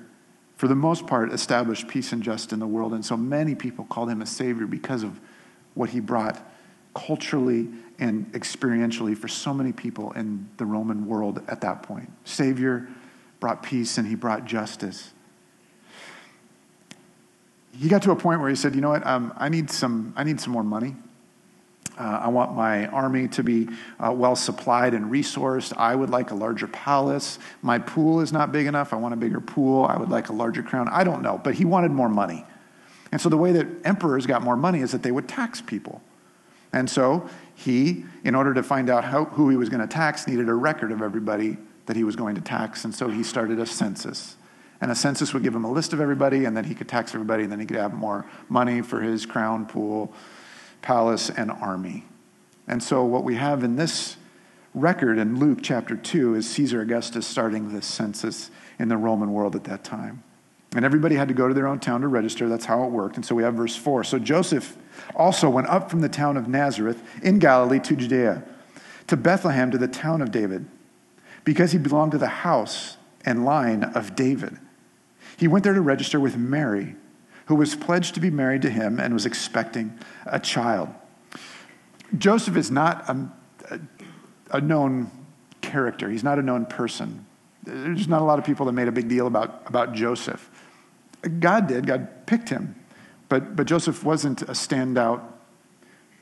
for 0.57 0.67
the 0.67 0.75
most 0.75 1.05
part, 1.05 1.31
established 1.31 1.87
peace 1.87 2.11
and 2.11 2.23
just 2.23 2.51
in 2.51 2.59
the 2.59 2.67
world. 2.67 2.93
And 2.93 3.05
so 3.05 3.15
many 3.15 3.53
people 3.53 3.85
called 3.85 4.09
him 4.09 4.23
a 4.23 4.25
savior 4.25 4.65
because 4.65 5.03
of 5.03 5.19
what 5.75 5.91
he 5.91 5.99
brought 5.99 6.43
culturally 6.95 7.69
and 7.99 8.31
experientially 8.33 9.15
for 9.15 9.27
so 9.27 9.53
many 9.53 9.71
people 9.71 10.11
in 10.13 10.49
the 10.57 10.65
Roman 10.65 11.05
world 11.05 11.43
at 11.47 11.61
that 11.61 11.83
point. 11.83 12.11
Savior 12.23 12.87
brought 13.39 13.61
peace 13.61 13.99
and 13.99 14.07
he 14.07 14.15
brought 14.15 14.45
justice. 14.45 15.11
He 17.77 17.87
got 17.87 18.01
to 18.03 18.11
a 18.11 18.15
point 18.15 18.41
where 18.41 18.49
he 18.49 18.55
said, 18.55 18.73
you 18.73 18.81
know 18.81 18.89
what, 18.89 19.05
um, 19.05 19.33
I, 19.37 19.49
need 19.49 19.69
some, 19.69 20.13
I 20.17 20.23
need 20.23 20.41
some 20.41 20.51
more 20.51 20.63
money. 20.63 20.95
Uh, 21.99 22.21
I 22.23 22.29
want 22.29 22.55
my 22.55 22.87
army 22.87 23.27
to 23.29 23.43
be 23.43 23.67
uh, 23.99 24.13
well 24.13 24.37
supplied 24.37 24.93
and 24.93 25.11
resourced. 25.11 25.75
I 25.75 25.93
would 25.93 26.09
like 26.09 26.31
a 26.31 26.35
larger 26.35 26.67
palace. 26.67 27.39
My 27.61 27.77
pool 27.77 28.21
is 28.21 28.31
not 28.31 28.53
big 28.53 28.67
enough. 28.67 28.93
I 28.93 28.95
want 28.95 29.13
a 29.13 29.17
bigger 29.17 29.41
pool. 29.41 29.83
I 29.83 29.97
would 29.97 30.09
like 30.09 30.29
a 30.29 30.33
larger 30.33 30.63
crown. 30.63 30.87
I 30.87 31.03
don't 31.03 31.21
know, 31.21 31.41
but 31.43 31.55
he 31.55 31.65
wanted 31.65 31.91
more 31.91 32.07
money. 32.07 32.45
And 33.11 33.19
so 33.19 33.27
the 33.27 33.37
way 33.37 33.51
that 33.51 33.67
emperors 33.83 34.25
got 34.25 34.43
more 34.43 34.55
money 34.55 34.79
is 34.79 34.91
that 34.91 35.03
they 35.03 35.11
would 35.11 35.27
tax 35.27 35.61
people. 35.61 36.01
And 36.71 36.89
so 36.89 37.27
he, 37.55 38.05
in 38.23 38.35
order 38.35 38.53
to 38.53 38.63
find 38.63 38.89
out 38.89 39.03
how, 39.03 39.25
who 39.25 39.49
he 39.49 39.57
was 39.57 39.67
going 39.67 39.81
to 39.81 39.87
tax, 39.87 40.27
needed 40.27 40.47
a 40.47 40.53
record 40.53 40.91
of 40.91 41.01
everybody 41.01 41.57
that 41.87 41.97
he 41.97 42.03
was 42.03 42.15
going 42.15 42.35
to 42.35 42.41
tax. 42.41 42.85
And 42.85 42.95
so 42.95 43.09
he 43.09 43.23
started 43.23 43.59
a 43.59 43.65
census. 43.65 44.37
And 44.79 44.91
a 44.91 44.95
census 44.95 45.33
would 45.33 45.43
give 45.43 45.53
him 45.53 45.65
a 45.65 45.71
list 45.71 45.91
of 45.91 45.99
everybody, 45.99 46.45
and 46.45 46.55
then 46.55 46.63
he 46.63 46.75
could 46.75 46.87
tax 46.87 47.13
everybody, 47.13 47.43
and 47.43 47.51
then 47.51 47.59
he 47.59 47.65
could 47.65 47.75
have 47.75 47.93
more 47.93 48.25
money 48.47 48.81
for 48.81 49.01
his 49.01 49.25
crown, 49.25 49.65
pool, 49.65 50.13
palace, 50.81 51.29
and 51.29 51.51
army. 51.51 52.05
And 52.67 52.81
so, 52.81 53.03
what 53.03 53.23
we 53.23 53.35
have 53.35 53.63
in 53.63 53.75
this 53.75 54.17
record 54.73 55.17
in 55.17 55.39
Luke 55.39 55.59
chapter 55.61 55.95
2 55.95 56.35
is 56.35 56.49
Caesar 56.51 56.81
Augustus 56.81 57.25
starting 57.25 57.73
this 57.73 57.85
census 57.85 58.51
in 58.77 58.87
the 58.87 58.97
Roman 58.97 59.33
world 59.33 59.55
at 59.55 59.63
that 59.65 59.83
time. 59.83 60.23
And 60.75 60.85
everybody 60.85 61.15
had 61.15 61.27
to 61.29 61.33
go 61.33 61.47
to 61.47 61.53
their 61.53 61.67
own 61.67 61.79
town 61.79 62.01
to 62.01 62.07
register. 62.07 62.47
That's 62.47 62.65
how 62.65 62.83
it 62.83 62.91
worked. 62.91 63.15
And 63.15 63.25
so 63.25 63.33
we 63.33 63.41
have 63.41 63.55
verse 63.55 63.75
4. 63.75 64.03
So 64.03 64.19
Joseph 64.19 64.77
also 65.15 65.49
went 65.49 65.67
up 65.67 65.89
from 65.89 66.01
the 66.01 66.09
town 66.09 66.37
of 66.37 66.47
Nazareth 66.47 67.01
in 67.23 67.39
Galilee 67.39 67.79
to 67.79 67.95
Judea, 67.95 68.43
to 69.07 69.17
Bethlehem, 69.17 69.71
to 69.71 69.79
the 69.79 69.87
town 69.87 70.21
of 70.21 70.31
David, 70.31 70.67
because 71.43 71.71
he 71.71 71.79
belonged 71.79 72.11
to 72.11 72.19
the 72.19 72.27
house 72.27 72.97
and 73.25 73.45
line 73.45 73.83
of 73.83 74.15
David. 74.15 74.57
He 75.37 75.47
went 75.47 75.63
there 75.63 75.73
to 75.73 75.81
register 75.81 76.19
with 76.19 76.37
Mary 76.37 76.95
who 77.49 77.55
was 77.55 77.75
pledged 77.75 78.13
to 78.13 78.19
be 78.19 78.29
married 78.29 78.61
to 78.61 78.69
him 78.69 78.99
and 78.99 79.11
was 79.11 79.25
expecting 79.25 79.97
a 80.27 80.39
child. 80.39 80.87
Joseph 82.15 82.55
is 82.55 82.69
not 82.69 83.09
a, 83.09 83.27
a, 84.51 84.61
known 84.61 85.09
character, 85.59 86.11
he's 86.11 86.23
not 86.23 86.37
a 86.37 86.43
known 86.43 86.67
person. 86.67 87.25
There's 87.63 88.07
not 88.07 88.21
a 88.21 88.23
lot 88.23 88.37
of 88.37 88.45
people 88.45 88.67
that 88.67 88.73
made 88.73 88.87
a 88.87 88.91
big 88.91 89.09
deal 89.09 89.25
about, 89.25 89.63
about 89.65 89.93
Joseph. 89.93 90.47
God 91.39 91.67
did, 91.67 91.87
God 91.87 92.27
picked 92.27 92.49
him, 92.49 92.75
but, 93.29 93.55
but 93.55 93.65
Joseph 93.65 94.03
wasn't 94.03 94.43
a 94.43 94.53
standout 94.53 95.23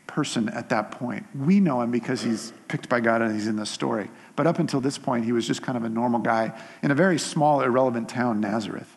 person 0.08 0.48
at 0.48 0.70
that 0.70 0.92
point. 0.92 1.26
We 1.36 1.60
know 1.60 1.82
him 1.82 1.92
because 1.92 2.22
he's 2.22 2.54
picked 2.70 2.88
by 2.88 3.02
God 3.02 3.22
and 3.22 3.36
he's 3.36 3.48
in 3.48 3.58
the 3.58 3.66
story. 3.66 4.10
But 4.38 4.48
up 4.48 4.60
until 4.60 4.80
this 4.80 4.98
point, 4.98 5.26
he 5.26 5.34
was 5.34 5.46
just 5.46 5.62
kind 5.62 5.78
of 5.78 5.84
a 5.84 5.90
normal 5.90 6.22
guy 6.22 6.58
in 6.82 6.90
a 6.90 6.96
very 6.96 7.20
small, 7.20 7.62
irrelevant 7.62 8.08
town, 8.08 8.40
Nazareth. 8.40 8.96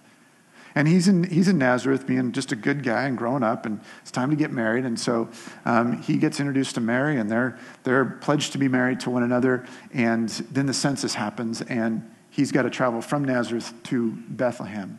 And 0.74 0.86
he's 0.86 1.08
in, 1.08 1.24
he's 1.24 1.48
in 1.48 1.58
Nazareth 1.58 2.06
being 2.06 2.32
just 2.32 2.52
a 2.52 2.56
good 2.56 2.82
guy 2.82 3.04
and 3.04 3.18
growing 3.18 3.42
up, 3.42 3.66
and 3.66 3.80
it's 4.02 4.10
time 4.10 4.30
to 4.30 4.36
get 4.36 4.52
married. 4.52 4.84
And 4.84 4.98
so 4.98 5.28
um, 5.64 6.00
he 6.02 6.16
gets 6.16 6.38
introduced 6.38 6.76
to 6.76 6.80
Mary, 6.80 7.16
and 7.16 7.30
they're, 7.30 7.58
they're 7.82 8.04
pledged 8.04 8.52
to 8.52 8.58
be 8.58 8.68
married 8.68 9.00
to 9.00 9.10
one 9.10 9.22
another. 9.22 9.66
And 9.92 10.28
then 10.28 10.66
the 10.66 10.74
census 10.74 11.14
happens, 11.14 11.60
and 11.62 12.08
he's 12.30 12.52
got 12.52 12.62
to 12.62 12.70
travel 12.70 13.00
from 13.00 13.24
Nazareth 13.24 13.72
to 13.84 14.12
Bethlehem. 14.28 14.98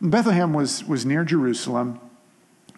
Bethlehem 0.00 0.52
was, 0.52 0.84
was 0.84 1.04
near 1.04 1.24
Jerusalem. 1.24 2.00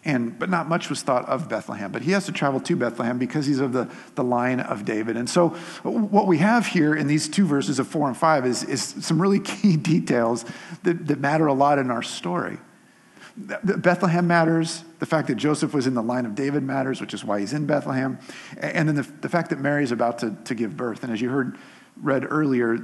And, 0.06 0.38
but 0.38 0.48
not 0.48 0.68
much 0.68 0.88
was 0.88 1.02
thought 1.02 1.28
of 1.28 1.48
Bethlehem. 1.48 1.90
But 1.90 2.02
he 2.02 2.12
has 2.12 2.26
to 2.26 2.32
travel 2.32 2.60
to 2.60 2.76
Bethlehem 2.76 3.18
because 3.18 3.44
he's 3.44 3.58
of 3.58 3.72
the, 3.72 3.90
the 4.14 4.22
line 4.22 4.60
of 4.60 4.84
David. 4.84 5.16
And 5.16 5.28
so, 5.28 5.48
what 5.82 6.28
we 6.28 6.38
have 6.38 6.68
here 6.68 6.94
in 6.94 7.08
these 7.08 7.28
two 7.28 7.44
verses 7.44 7.80
of 7.80 7.88
four 7.88 8.06
and 8.06 8.16
five 8.16 8.46
is, 8.46 8.62
is 8.62 8.82
some 8.82 9.20
really 9.20 9.40
key 9.60 9.76
details 9.76 10.44
that, 10.84 11.08
that 11.08 11.18
matter 11.18 11.46
a 11.46 11.52
lot 11.52 11.78
in 11.78 11.90
our 11.90 12.02
story. 12.02 12.58
Bethlehem 13.36 14.26
matters. 14.26 14.84
The 15.00 15.06
fact 15.06 15.28
that 15.28 15.34
Joseph 15.34 15.74
was 15.74 15.86
in 15.86 15.94
the 15.94 16.02
line 16.02 16.24
of 16.24 16.34
David 16.34 16.62
matters, 16.62 17.00
which 17.00 17.12
is 17.12 17.24
why 17.24 17.40
he's 17.40 17.52
in 17.52 17.66
Bethlehem. 17.66 18.18
And 18.56 18.88
then 18.88 18.94
the, 18.94 19.02
the 19.02 19.28
fact 19.28 19.50
that 19.50 19.58
Mary 19.58 19.82
is 19.82 19.92
about 19.92 20.20
to, 20.20 20.36
to 20.44 20.54
give 20.54 20.76
birth. 20.76 21.02
And 21.02 21.12
as 21.12 21.20
you 21.20 21.28
heard 21.28 21.58
read 22.00 22.24
earlier, 22.30 22.78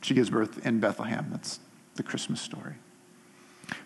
she 0.00 0.14
gives 0.14 0.30
birth 0.30 0.64
in 0.64 0.80
Bethlehem. 0.80 1.26
That's 1.30 1.58
the 1.96 2.02
Christmas 2.02 2.40
story. 2.40 2.74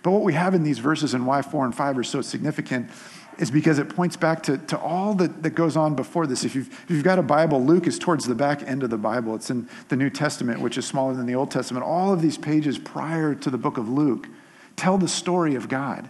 But 0.02 0.12
what 0.12 0.23
we 0.23 0.35
have 0.35 0.55
in 0.55 0.62
these 0.62 0.78
verses 0.78 1.14
and 1.14 1.26
why 1.26 1.43
four 1.43 1.64
and 1.64 1.75
five 1.75 1.99
are 1.99 2.05
so 2.05 2.23
significant 2.23 2.90
is 3.38 3.50
because 3.50 3.78
it 3.78 3.95
points 3.95 4.16
back 4.16 4.43
to, 4.45 4.59
to 4.59 4.78
all 4.78 5.14
that, 5.14 5.43
that 5.43 5.50
goes 5.50 5.76
on 5.76 5.95
before 5.95 6.26
this. 6.26 6.45
If 6.45 6.55
you've, 6.55 6.69
if 6.69 6.90
you've 6.90 7.05
got 7.05 7.19
a 7.19 7.23
Bible, 7.23 7.62
Luke 7.62 7.87
is 7.87 7.99
towards 7.99 8.26
the 8.26 8.35
back 8.35 8.62
end 8.62 8.83
of 8.83 8.90
the 8.90 8.97
Bible. 8.97 9.35
It's 9.35 9.50
in 9.50 9.69
the 9.88 9.97
New 9.97 10.11
Testament, 10.11 10.61
which 10.61 10.78
is 10.78 10.87
smaller 10.87 11.14
than 11.14 11.26
the 11.26 11.35
Old 11.35 11.50
Testament. 11.50 11.85
All 11.85 12.12
of 12.12 12.23
these 12.23 12.38
pages 12.38 12.78
prior 12.78 13.35
to 13.35 13.50
the 13.50 13.59
book 13.59 13.76
of 13.78 13.88
Luke 13.88 14.28
tell 14.75 14.97
the 14.99 15.09
story 15.09 15.55
of 15.55 15.69
God. 15.69 16.09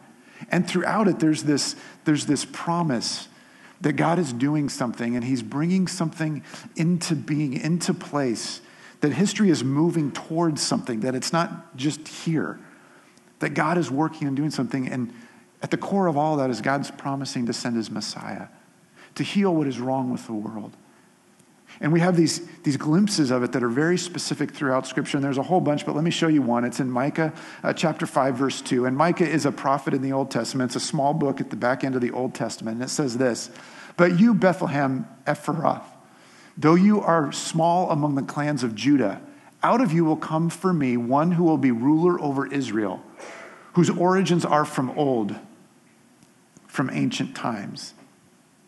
And 0.50 0.68
throughout 0.68 1.08
it, 1.08 1.18
there's 1.18 1.44
this, 1.44 1.74
there's 2.04 2.26
this 2.26 2.44
promise 2.44 3.28
that 3.80 3.94
God 3.94 4.18
is 4.18 4.32
doing 4.32 4.68
something 4.68 5.16
and 5.16 5.24
he's 5.24 5.42
bringing 5.42 5.86
something 5.86 6.42
into 6.76 7.14
being, 7.14 7.54
into 7.54 7.92
place, 7.92 8.60
that 9.00 9.12
history 9.12 9.50
is 9.50 9.62
moving 9.62 10.12
towards 10.12 10.62
something, 10.62 11.00
that 11.00 11.14
it's 11.14 11.32
not 11.32 11.76
just 11.76 12.06
here 12.06 12.58
that 13.38 13.50
God 13.50 13.78
is 13.78 13.90
working 13.90 14.26
and 14.26 14.36
doing 14.36 14.50
something. 14.50 14.88
And 14.88 15.12
at 15.62 15.70
the 15.70 15.76
core 15.76 16.06
of 16.06 16.16
all 16.16 16.36
that 16.36 16.50
is 16.50 16.60
God's 16.60 16.90
promising 16.90 17.46
to 17.46 17.52
send 17.52 17.76
his 17.76 17.90
Messiah 17.90 18.48
to 19.16 19.22
heal 19.22 19.54
what 19.54 19.66
is 19.66 19.80
wrong 19.80 20.10
with 20.10 20.26
the 20.26 20.32
world. 20.32 20.76
And 21.80 21.92
we 21.92 22.00
have 22.00 22.16
these, 22.16 22.46
these 22.62 22.76
glimpses 22.76 23.30
of 23.30 23.42
it 23.42 23.52
that 23.52 23.62
are 23.62 23.68
very 23.68 23.98
specific 23.98 24.52
throughout 24.52 24.86
Scripture. 24.86 25.18
And 25.18 25.24
there's 25.24 25.36
a 25.36 25.42
whole 25.42 25.60
bunch, 25.60 25.84
but 25.84 25.94
let 25.94 26.04
me 26.04 26.10
show 26.10 26.28
you 26.28 26.40
one. 26.40 26.64
It's 26.64 26.80
in 26.80 26.90
Micah 26.90 27.34
uh, 27.62 27.72
chapter 27.72 28.06
5, 28.06 28.34
verse 28.36 28.62
2. 28.62 28.86
And 28.86 28.96
Micah 28.96 29.28
is 29.28 29.44
a 29.44 29.52
prophet 29.52 29.92
in 29.92 30.00
the 30.00 30.12
Old 30.12 30.30
Testament. 30.30 30.70
It's 30.70 30.84
a 30.84 30.86
small 30.86 31.12
book 31.12 31.40
at 31.40 31.50
the 31.50 31.56
back 31.56 31.84
end 31.84 31.94
of 31.94 32.00
the 32.00 32.12
Old 32.12 32.34
Testament. 32.34 32.76
And 32.76 32.84
it 32.84 32.88
says 32.88 33.18
this 33.18 33.50
But 33.96 34.18
you, 34.18 34.32
Bethlehem 34.32 35.06
Ephrath, 35.26 35.84
though 36.56 36.76
you 36.76 37.00
are 37.00 37.30
small 37.32 37.90
among 37.90 38.14
the 38.14 38.22
clans 38.22 38.62
of 38.62 38.74
Judah, 38.74 39.20
out 39.62 39.80
of 39.80 39.92
you 39.92 40.04
will 40.04 40.16
come 40.16 40.48
for 40.48 40.72
me 40.72 40.96
one 40.96 41.32
who 41.32 41.44
will 41.44 41.58
be 41.58 41.72
ruler 41.72 42.20
over 42.20 42.46
Israel, 42.46 43.02
whose 43.76 43.90
origins 43.90 44.42
are 44.42 44.64
from 44.64 44.90
old, 44.92 45.36
from 46.66 46.88
ancient 46.88 47.36
times. 47.36 47.92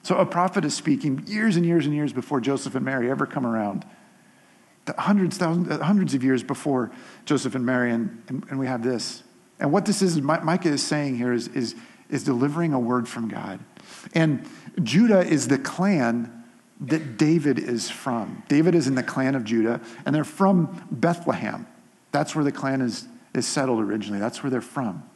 So 0.03 0.17
a 0.19 0.27
prophet 0.27 0.67
is 0.67 0.75
speaking 0.75 1.25
years 1.27 1.57
and 1.57 1.65
years 1.65 1.87
and 1.87 1.95
years 1.95 2.13
before 2.13 2.43
Joseph 2.43 2.75
and 2.75 2.85
Mary 2.85 3.11
ever 3.11 3.25
come 3.25 3.47
around. 3.47 3.87
Hundreds, 4.99 5.39
thousands, 5.39 5.71
uh, 5.71 5.79
hundreds 5.83 6.13
of 6.13 6.23
years 6.23 6.43
before 6.43 6.91
Joseph 7.25 7.55
and 7.55 7.65
Mary, 7.65 7.91
and, 7.91 8.23
and, 8.29 8.45
and 8.51 8.59
we 8.59 8.67
have 8.67 8.83
this. 8.83 9.23
And 9.59 9.73
what 9.73 9.87
this 9.87 10.03
is, 10.03 10.21
Micah 10.21 10.69
is 10.69 10.83
saying 10.83 11.17
here 11.17 11.33
is, 11.33 11.49
is, 11.49 11.75
is 12.11 12.23
delivering 12.23 12.75
a 12.75 12.79
word 12.79 13.09
from 13.09 13.29
God. 13.29 13.61
And 14.13 14.47
Judah 14.83 15.21
is 15.21 15.49
the 15.49 15.59
clan 15.59 16.45
that 16.83 17.17
David 17.17 17.59
is 17.59 17.89
from. 17.89 18.43
David 18.49 18.75
is 18.75 18.87
in 18.87 18.95
the 18.95 19.03
clan 19.03 19.35
of 19.35 19.45
Judah, 19.45 19.81
and 20.05 20.15
they're 20.15 20.23
from 20.23 20.87
Bethlehem. 20.91 21.67
That's 22.13 22.35
where 22.35 22.45
the 22.45 22.53
clan 22.53 22.83
is, 22.83 23.09
is 23.35 23.47
settled 23.47 23.81
originally. 23.81 24.19
That's 24.19 24.43
where 24.43 24.51
they're 24.51 24.61
from. 24.61 25.09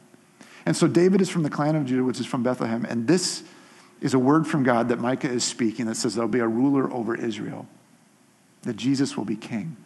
And 0.65 0.77
so 0.77 0.87
David 0.87 1.21
is 1.21 1.29
from 1.29 1.43
the 1.43 1.51
clan 1.51 1.75
of 1.75 1.87
Judah, 1.87 2.05
which 2.05 2.21
is 2.21 2.27
from 2.27 2.43
Bethlehem. 2.43 2.85
And 2.85 3.07
this 3.07 3.43
is 4.01 4.15
a 4.15 4.19
word 4.19 4.47
from 4.47 4.63
God 4.63 4.89
that 4.89 4.99
Micah 4.99 5.31
is 5.31 5.45
speaking 5.45 5.87
that 5.87 5.97
says 5.97 6.15
there'll 6.15 6.29
be 6.29 6.41
a 6.41 6.47
ruler 6.47 6.93
over 6.93 7.15
Israel, 7.15 7.67
that 8.63 8.77
Jesus 8.77 9.17
will 9.17 9.25
be 9.25 9.37
king, 9.37 9.77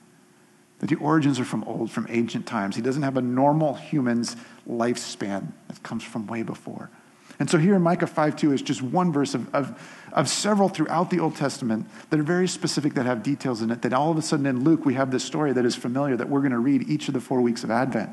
that 0.81 0.89
the 0.89 0.97
origins 0.97 1.41
are 1.41 1.45
from 1.45 1.65
old, 1.65 1.91
from 1.91 2.07
ancient 2.11 2.47
times. 2.47 2.77
He 2.77 2.83
doesn't 2.83 3.03
have 3.03 3.17
a 3.17 3.23
normal 3.23 3.75
human's 3.75 4.37
lifespan 4.69 5.53
that 5.69 5.83
comes 5.83 6.03
from 6.03 6.27
way 6.27 6.43
before. 6.43 6.91
And 7.39 7.51
so 7.51 7.59
here 7.59 7.75
in 7.75 7.83
Micah 7.83 8.07
5 8.07 8.37
2 8.37 8.53
is 8.53 8.63
just 8.63 8.83
one 8.83 9.13
verse 9.13 9.35
of, 9.35 9.55
of, 9.55 10.09
of 10.13 10.29
several 10.29 10.69
throughout 10.69 11.11
the 11.11 11.21
Old 11.21 11.37
Testament 11.37 11.87
that 12.11 12.19
are 12.19 12.23
very 12.25 12.49
specific, 12.49 12.95
that 12.95 13.07
have 13.07 13.23
details 13.23 13.61
in 13.63 13.71
it. 13.71 13.83
That 13.83 13.93
all 13.93 14.11
of 14.11 14.17
a 14.17 14.23
sudden 14.23 14.47
in 14.47 14.65
Luke, 14.65 14.85
we 14.85 14.95
have 14.95 15.11
this 15.11 15.25
story 15.25 15.53
that 15.53 15.65
is 15.65 15.77
familiar 15.77 16.17
that 16.17 16.29
we're 16.29 16.41
going 16.41 16.53
to 16.53 16.59
read 16.59 16.89
each 16.89 17.09
of 17.09 17.15
the 17.15 17.21
four 17.21 17.41
weeks 17.41 17.65
of 17.65 17.71
Advent 17.71 18.11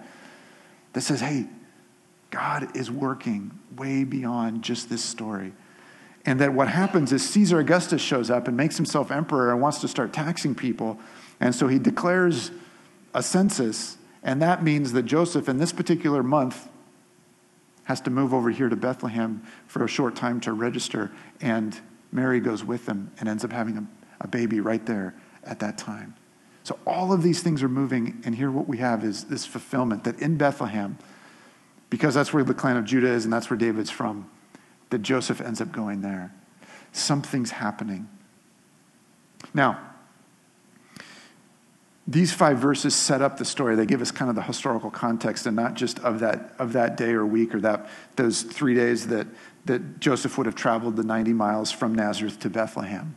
that 0.93 1.01
says, 1.01 1.21
hey, 1.21 1.47
God 2.29 2.75
is 2.75 2.89
working 2.89 3.57
way 3.75 4.03
beyond 4.03 4.63
just 4.63 4.89
this 4.89 5.03
story. 5.03 5.53
And 6.25 6.39
that 6.39 6.53
what 6.53 6.67
happens 6.67 7.11
is 7.11 7.27
Caesar 7.29 7.59
Augustus 7.59 8.01
shows 8.01 8.29
up 8.29 8.47
and 8.47 8.55
makes 8.55 8.77
himself 8.77 9.11
emperor 9.11 9.51
and 9.51 9.61
wants 9.61 9.79
to 9.81 9.87
start 9.87 10.13
taxing 10.13 10.55
people. 10.55 10.99
And 11.39 11.53
so 11.53 11.67
he 11.67 11.79
declares 11.79 12.51
a 13.13 13.21
census. 13.21 13.97
And 14.23 14.41
that 14.41 14.63
means 14.63 14.93
that 14.93 15.03
Joseph, 15.03 15.49
in 15.49 15.57
this 15.57 15.73
particular 15.73 16.23
month, 16.23 16.69
has 17.85 18.01
to 18.01 18.09
move 18.09 18.33
over 18.33 18.49
here 18.49 18.69
to 18.69 18.75
Bethlehem 18.75 19.43
for 19.67 19.83
a 19.83 19.87
short 19.87 20.15
time 20.15 20.39
to 20.41 20.53
register. 20.53 21.11
And 21.41 21.79
Mary 22.11 22.39
goes 22.39 22.63
with 22.63 22.85
them 22.85 23.11
and 23.19 23.27
ends 23.27 23.43
up 23.43 23.51
having 23.51 23.77
a, 23.77 23.87
a 24.21 24.27
baby 24.27 24.59
right 24.59 24.85
there 24.85 25.15
at 25.43 25.59
that 25.59 25.77
time. 25.77 26.15
So 26.63 26.79
all 26.87 27.11
of 27.11 27.23
these 27.23 27.43
things 27.43 27.61
are 27.61 27.69
moving. 27.69 28.21
And 28.25 28.35
here 28.35 28.49
what 28.49 28.67
we 28.67 28.77
have 28.77 29.03
is 29.03 29.25
this 29.25 29.45
fulfillment 29.45 30.05
that 30.05 30.19
in 30.19 30.37
Bethlehem, 30.37 30.97
because 31.89 32.13
that's 32.13 32.33
where 32.33 32.43
the 32.43 32.53
clan 32.53 32.77
of 32.77 32.85
Judah 32.85 33.09
is 33.09 33.25
and 33.25 33.33
that's 33.33 33.49
where 33.49 33.57
David's 33.57 33.89
from, 33.89 34.29
that 34.89 34.99
Joseph 34.99 35.41
ends 35.41 35.59
up 35.59 35.71
going 35.71 36.01
there. 36.01 36.33
Something's 36.93 37.51
happening. 37.51 38.07
Now, 39.53 39.92
these 42.05 42.33
five 42.33 42.57
verses 42.57 42.93
set 42.95 43.21
up 43.21 43.37
the 43.37 43.45
story. 43.45 43.75
They 43.75 43.85
give 43.85 44.01
us 44.01 44.11
kind 44.11 44.29
of 44.29 44.35
the 44.35 44.41
historical 44.41 44.91
context 44.91 45.45
and 45.45 45.55
not 45.55 45.75
just 45.75 45.99
of 45.99 46.19
that, 46.19 46.53
of 46.59 46.73
that 46.73 46.97
day 46.97 47.11
or 47.11 47.25
week 47.25 47.55
or 47.55 47.61
that, 47.61 47.89
those 48.17 48.41
three 48.41 48.75
days 48.75 49.07
that, 49.07 49.27
that 49.65 49.99
Joseph 49.99 50.37
would 50.37 50.45
have 50.45 50.55
traveled 50.55 50.97
the 50.97 51.03
90 51.03 51.31
miles 51.33 51.71
from 51.71 51.95
Nazareth 51.95 52.39
to 52.41 52.49
Bethlehem 52.49 53.15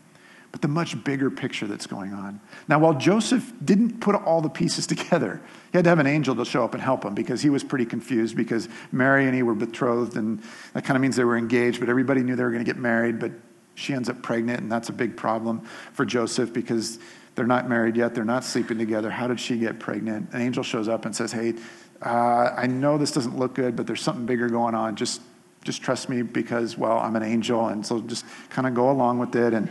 but 0.56 0.62
the 0.62 0.68
much 0.68 1.04
bigger 1.04 1.30
picture 1.30 1.66
that's 1.66 1.86
going 1.86 2.14
on. 2.14 2.40
Now, 2.66 2.78
while 2.78 2.94
Joseph 2.94 3.52
didn't 3.62 4.00
put 4.00 4.14
all 4.14 4.40
the 4.40 4.48
pieces 4.48 4.86
together, 4.86 5.42
he 5.70 5.76
had 5.76 5.84
to 5.84 5.90
have 5.90 5.98
an 5.98 6.06
angel 6.06 6.34
to 6.34 6.46
show 6.46 6.64
up 6.64 6.72
and 6.72 6.82
help 6.82 7.04
him 7.04 7.14
because 7.14 7.42
he 7.42 7.50
was 7.50 7.62
pretty 7.62 7.84
confused 7.84 8.34
because 8.34 8.66
Mary 8.90 9.26
and 9.26 9.34
he 9.34 9.42
were 9.42 9.54
betrothed, 9.54 10.16
and 10.16 10.42
that 10.72 10.82
kind 10.82 10.96
of 10.96 11.02
means 11.02 11.14
they 11.14 11.24
were 11.24 11.36
engaged, 11.36 11.78
but 11.78 11.90
everybody 11.90 12.22
knew 12.22 12.36
they 12.36 12.42
were 12.42 12.52
going 12.52 12.64
to 12.64 12.72
get 12.72 12.80
married, 12.80 13.18
but 13.18 13.32
she 13.74 13.92
ends 13.92 14.08
up 14.08 14.22
pregnant, 14.22 14.60
and 14.60 14.72
that's 14.72 14.88
a 14.88 14.94
big 14.94 15.14
problem 15.14 15.60
for 15.92 16.06
Joseph 16.06 16.54
because 16.54 16.98
they're 17.36 17.46
not 17.46 17.68
married 17.68 17.96
yet, 17.96 18.14
they're 18.14 18.24
not 18.24 18.44
sleeping 18.44 18.78
together. 18.78 19.10
How 19.10 19.28
did 19.28 19.38
she 19.38 19.58
get 19.58 19.78
pregnant? 19.78 20.32
An 20.32 20.40
angel 20.40 20.64
shows 20.64 20.88
up 20.88 21.04
and 21.04 21.14
says, 21.14 21.32
Hey, 21.32 21.54
uh, 22.02 22.50
I 22.56 22.66
know 22.66 22.98
this 22.98 23.12
doesn't 23.12 23.38
look 23.38 23.54
good, 23.54 23.76
but 23.76 23.86
there's 23.86 24.02
something 24.02 24.26
bigger 24.26 24.48
going 24.48 24.74
on. 24.74 24.96
Just 24.96 25.20
just 25.64 25.82
trust 25.82 26.08
me 26.08 26.22
because, 26.22 26.78
well, 26.78 26.98
I'm 26.98 27.16
an 27.16 27.24
angel, 27.24 27.66
and 27.66 27.84
so 27.84 28.00
just 28.00 28.24
kind 28.50 28.68
of 28.68 28.74
go 28.74 28.90
along 28.90 29.18
with 29.18 29.34
it. 29.34 29.52
And 29.52 29.68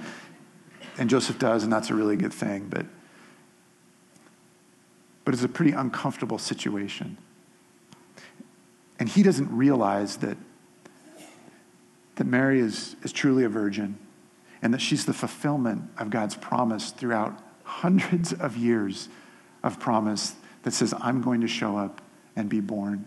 and 0.97 1.09
Joseph 1.09 1.39
does, 1.39 1.63
and 1.63 1.71
that's 1.71 1.89
a 1.89 1.93
really 1.93 2.15
good 2.15 2.33
thing. 2.33 2.67
But, 2.69 2.85
but 5.23 5.33
it's 5.33 5.43
a 5.43 5.49
pretty 5.49 5.71
uncomfortable 5.71 6.37
situation. 6.37 7.17
And 8.97 9.09
he 9.09 9.23
doesn't 9.23 9.51
realize 9.51 10.17
that, 10.17 10.37
that 12.15 12.25
Mary 12.25 12.59
is, 12.59 12.95
is 13.03 13.11
truly 13.11 13.43
a 13.43 13.49
virgin 13.49 13.97
and 14.61 14.73
that 14.73 14.79
she's 14.79 15.05
the 15.05 15.13
fulfillment 15.13 15.83
of 15.97 16.09
God's 16.09 16.35
promise 16.35 16.91
throughout 16.91 17.41
hundreds 17.65 18.31
of 18.31 18.55
years 18.55 19.09
of 19.63 19.79
promise 19.79 20.35
that 20.63 20.71
says, 20.71 20.93
I'm 20.99 21.21
going 21.21 21.41
to 21.41 21.47
show 21.47 21.77
up 21.77 22.01
and 22.35 22.49
be 22.49 22.61
born 22.61 23.05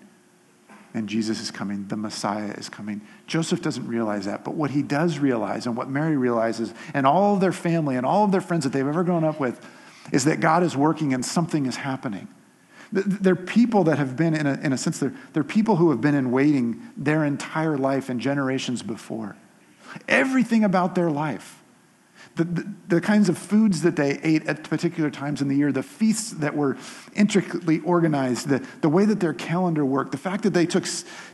and 0.94 1.08
Jesus 1.08 1.40
is 1.40 1.50
coming, 1.50 1.86
the 1.88 1.96
Messiah 1.96 2.52
is 2.52 2.68
coming. 2.68 3.02
Joseph 3.26 3.60
doesn't 3.60 3.86
realize 3.86 4.24
that, 4.24 4.44
but 4.44 4.54
what 4.54 4.70
he 4.70 4.82
does 4.82 5.18
realize 5.18 5.66
and 5.66 5.76
what 5.76 5.88
Mary 5.88 6.16
realizes, 6.16 6.72
and 6.94 7.06
all 7.06 7.34
of 7.34 7.40
their 7.40 7.52
family 7.52 7.96
and 7.96 8.06
all 8.06 8.24
of 8.24 8.32
their 8.32 8.40
friends 8.40 8.64
that 8.64 8.72
they've 8.72 8.86
ever 8.86 9.04
grown 9.04 9.24
up 9.24 9.38
with, 9.38 9.64
is 10.12 10.24
that 10.24 10.40
God 10.40 10.62
is 10.62 10.76
working 10.76 11.12
and 11.12 11.24
something 11.24 11.66
is 11.66 11.76
happening. 11.76 12.28
They're 12.90 13.36
people 13.36 13.84
that 13.84 13.98
have 13.98 14.16
been, 14.16 14.34
in 14.34 14.46
a, 14.46 14.54
in 14.54 14.72
a 14.72 14.78
sense, 14.78 14.98
they're, 14.98 15.14
they're 15.34 15.44
people 15.44 15.76
who 15.76 15.90
have 15.90 16.00
been 16.00 16.14
in 16.14 16.30
waiting 16.30 16.82
their 16.96 17.22
entire 17.22 17.76
life 17.76 18.08
and 18.08 18.18
generations 18.18 18.82
before. 18.82 19.36
Everything 20.08 20.64
about 20.64 20.94
their 20.94 21.10
life 21.10 21.57
the, 22.38 22.44
the, 22.44 22.74
the, 22.86 23.00
kinds 23.00 23.28
of 23.28 23.36
foods 23.36 23.82
that 23.82 23.96
they 23.96 24.20
ate 24.22 24.46
at 24.46 24.62
particular 24.62 25.10
times 25.10 25.42
in 25.42 25.48
the 25.48 25.56
year, 25.56 25.72
the 25.72 25.82
feasts 25.82 26.30
that 26.30 26.56
were 26.56 26.76
intricately 27.14 27.80
organized, 27.80 28.48
the, 28.48 28.64
the 28.80 28.88
way 28.88 29.04
that 29.04 29.18
their 29.18 29.34
calendar 29.34 29.84
worked, 29.84 30.12
the 30.12 30.18
fact 30.18 30.44
that 30.44 30.54
they 30.54 30.64
took, 30.64 30.84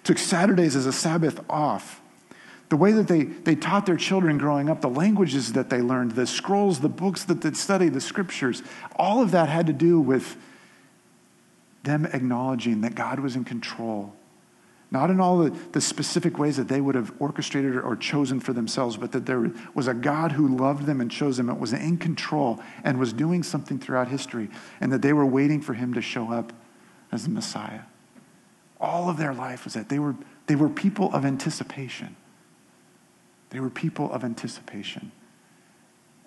took 0.02 0.16
Saturdays 0.16 0.74
as 0.74 0.86
a 0.86 0.92
Sabbath 0.92 1.44
off, 1.50 2.00
the 2.70 2.76
way 2.76 2.90
that 2.92 3.06
they, 3.06 3.24
they 3.24 3.54
taught 3.54 3.84
their 3.84 3.98
children 3.98 4.38
growing 4.38 4.70
up, 4.70 4.80
the 4.80 4.88
languages 4.88 5.52
that 5.52 5.68
they 5.68 5.82
learned, 5.82 6.12
the 6.12 6.26
scrolls, 6.26 6.80
the 6.80 6.88
books 6.88 7.24
that 7.24 7.42
they 7.42 7.52
studied, 7.52 7.92
the 7.92 8.00
scriptures, 8.00 8.62
all 8.96 9.20
of 9.20 9.30
that 9.32 9.50
had 9.50 9.66
to 9.66 9.74
do 9.74 10.00
with 10.00 10.38
them 11.82 12.06
acknowledging 12.06 12.80
that 12.80 12.94
God 12.94 13.20
was 13.20 13.36
in 13.36 13.44
control 13.44 14.16
not 14.94 15.10
in 15.10 15.20
all 15.20 15.38
the, 15.38 15.50
the 15.72 15.80
specific 15.80 16.38
ways 16.38 16.56
that 16.56 16.68
they 16.68 16.80
would 16.80 16.94
have 16.94 17.12
orchestrated 17.18 17.76
or 17.76 17.96
chosen 17.96 18.38
for 18.38 18.52
themselves, 18.52 18.96
but 18.96 19.10
that 19.10 19.26
there 19.26 19.50
was 19.74 19.88
a 19.88 19.92
God 19.92 20.32
who 20.32 20.56
loved 20.56 20.86
them 20.86 21.00
and 21.00 21.10
chose 21.10 21.36
them, 21.36 21.50
and 21.50 21.60
was 21.60 21.72
in 21.72 21.98
control 21.98 22.62
and 22.84 22.98
was 22.98 23.12
doing 23.12 23.42
something 23.42 23.78
throughout 23.80 24.06
history, 24.06 24.48
and 24.80 24.92
that 24.92 25.02
they 25.02 25.12
were 25.12 25.26
waiting 25.26 25.60
for 25.60 25.74
him 25.74 25.92
to 25.94 26.00
show 26.00 26.32
up 26.32 26.52
as 27.10 27.24
the 27.24 27.30
Messiah. 27.30 27.80
All 28.80 29.10
of 29.10 29.16
their 29.16 29.34
life 29.34 29.64
was 29.64 29.74
that 29.74 29.88
they 29.88 29.98
were, 29.98 30.14
they 30.46 30.54
were 30.54 30.68
people 30.68 31.12
of 31.12 31.24
anticipation. 31.24 32.14
They 33.50 33.58
were 33.58 33.70
people 33.70 34.12
of 34.12 34.22
anticipation. 34.22 35.10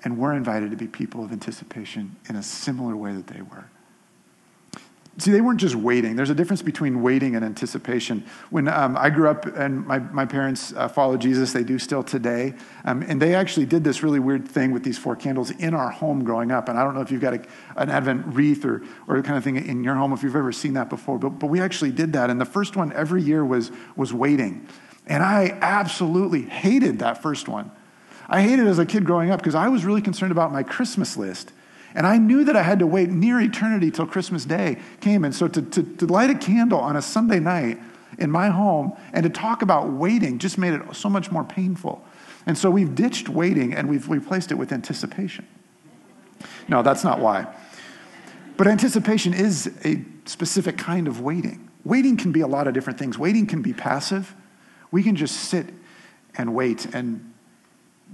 And 0.04 0.18
we're 0.18 0.34
invited 0.34 0.72
to 0.72 0.78
be 0.78 0.88
people 0.88 1.24
of 1.24 1.32
anticipation 1.32 2.18
in 2.28 2.36
a 2.36 2.44
similar 2.44 2.98
way 2.98 3.14
that 3.14 3.28
they 3.28 3.42
were. 3.42 3.70
See, 5.20 5.32
they 5.32 5.42
weren't 5.42 5.60
just 5.60 5.74
waiting. 5.74 6.16
There's 6.16 6.30
a 6.30 6.36
difference 6.36 6.62
between 6.62 7.02
waiting 7.02 7.36
and 7.36 7.44
anticipation. 7.44 8.24
When 8.52 8.68
um, 8.68 8.96
I 8.96 9.10
grew 9.10 9.28
up 9.30 9.48
and 9.48 9.86
my, 9.88 9.98
my 9.98 10.26
parents 10.26 10.74
uh, 10.74 10.88
followed 10.88 11.22
Jesus, 11.22 11.54
they 11.54 11.64
do 11.64 11.80
still 11.80 12.04
today. 12.04 12.54
Um, 12.86 13.02
and 13.02 13.20
they 13.20 13.34
actually 13.34 13.66
did 13.66 13.84
this 13.84 14.04
really 14.04 14.20
weird 14.20 14.48
thing 14.48 14.72
with 14.72 14.84
these 14.84 15.00
four 15.00 15.16
candles 15.16 15.50
in 15.50 15.74
our 15.74 15.90
home 15.90 16.24
growing 16.24 16.52
up. 16.52 16.70
And 16.70 16.78
I 16.78 16.84
don't 16.84 16.94
know 16.94 17.02
if 17.02 17.12
you've 17.12 17.22
got 17.22 17.34
a, 17.34 17.44
an 17.78 17.90
Advent 17.90 18.28
wreath 18.28 18.64
or, 18.64 18.84
or 19.08 19.20
kind 19.24 19.38
of 19.38 19.44
thing 19.44 19.56
in 19.56 19.84
your 19.84 19.96
home, 19.96 20.14
if 20.14 20.22
you've 20.22 20.36
ever 20.36 20.52
seen 20.52 20.74
that 20.74 20.88
before. 20.88 21.18
But, 21.18 21.40
but 21.40 21.48
we 21.48 21.62
actually 21.62 21.92
did 21.92 22.14
that. 22.14 22.30
And 22.30 22.40
the 22.40 22.46
first 22.46 22.76
one 22.76 22.94
every 22.94 23.24
year 23.24 23.44
was, 23.44 23.72
was 23.96 24.14
waiting. 24.14 24.68
And 25.08 25.24
I 25.24 25.58
absolutely 25.62 26.44
hated 26.44 27.00
that 27.00 27.24
first 27.24 27.48
one. 27.48 27.72
I 28.30 28.44
hated 28.44 28.68
it 28.68 28.70
as 28.70 28.78
a 28.78 28.86
kid 28.86 29.04
growing 29.04 29.32
up 29.32 29.40
because 29.40 29.56
I 29.56 29.70
was 29.70 29.84
really 29.84 30.02
concerned 30.02 30.32
about 30.32 30.52
my 30.52 30.62
Christmas 30.62 31.18
list. 31.18 31.54
And 31.96 32.06
I 32.06 32.18
knew 32.18 32.44
that 32.44 32.56
I 32.56 32.64
had 32.64 32.80
to 32.80 32.88
wait 32.88 33.10
near 33.10 33.40
eternity 33.40 33.92
till 33.92 34.06
Christmas 34.06 34.46
Day 34.46 34.78
came. 35.02 35.24
And 35.26 35.34
so 35.34 35.48
to, 35.48 35.62
to, 35.62 35.84
to, 35.84 36.06
light 36.06 36.30
a 36.30 36.36
candle 36.36 36.80
on 36.80 36.96
a 36.96 37.02
Sunday 37.02 37.40
night 37.40 37.80
in 38.20 38.30
my 38.30 38.50
home 38.50 38.96
and 39.14 39.24
to 39.24 39.30
talk 39.30 39.62
about 39.62 39.90
waiting 39.90 40.40
just 40.40 40.58
made 40.58 40.74
it 40.74 40.96
so 40.96 41.10
much 41.10 41.32
more 41.32 41.44
painful. 41.44 42.04
And 42.46 42.58
so 42.58 42.70
we've 42.70 42.94
ditched 42.94 43.30
waiting 43.30 43.74
and 43.74 43.90
we've 43.90 44.10
replaced 44.10 44.52
it 44.52 44.56
with 44.56 44.72
anticipation. 44.72 45.48
No, 46.68 46.82
that's 46.82 47.04
not 47.04 47.20
why. 47.20 47.48
But 48.58 48.68
anticipation 48.68 49.34
is 49.34 49.72
a 49.86 50.04
specific 50.26 50.78
kind 50.78 51.08
of 51.08 51.22
waiting. 51.22 51.70
Waiting 51.84 52.18
can 52.18 52.32
be 52.32 52.42
a 52.42 52.48
lot 52.48 52.68
of 52.68 52.74
different 52.74 53.00
things. 53.00 53.18
Waiting 53.18 53.46
can 53.46 53.62
be 53.62 53.74
passive. 53.74 54.36
We 54.92 55.04
can 55.04 55.16
just 55.16 55.36
sit 55.36 55.68
and 56.38 56.54
wait 56.54 56.86
and 56.94 57.27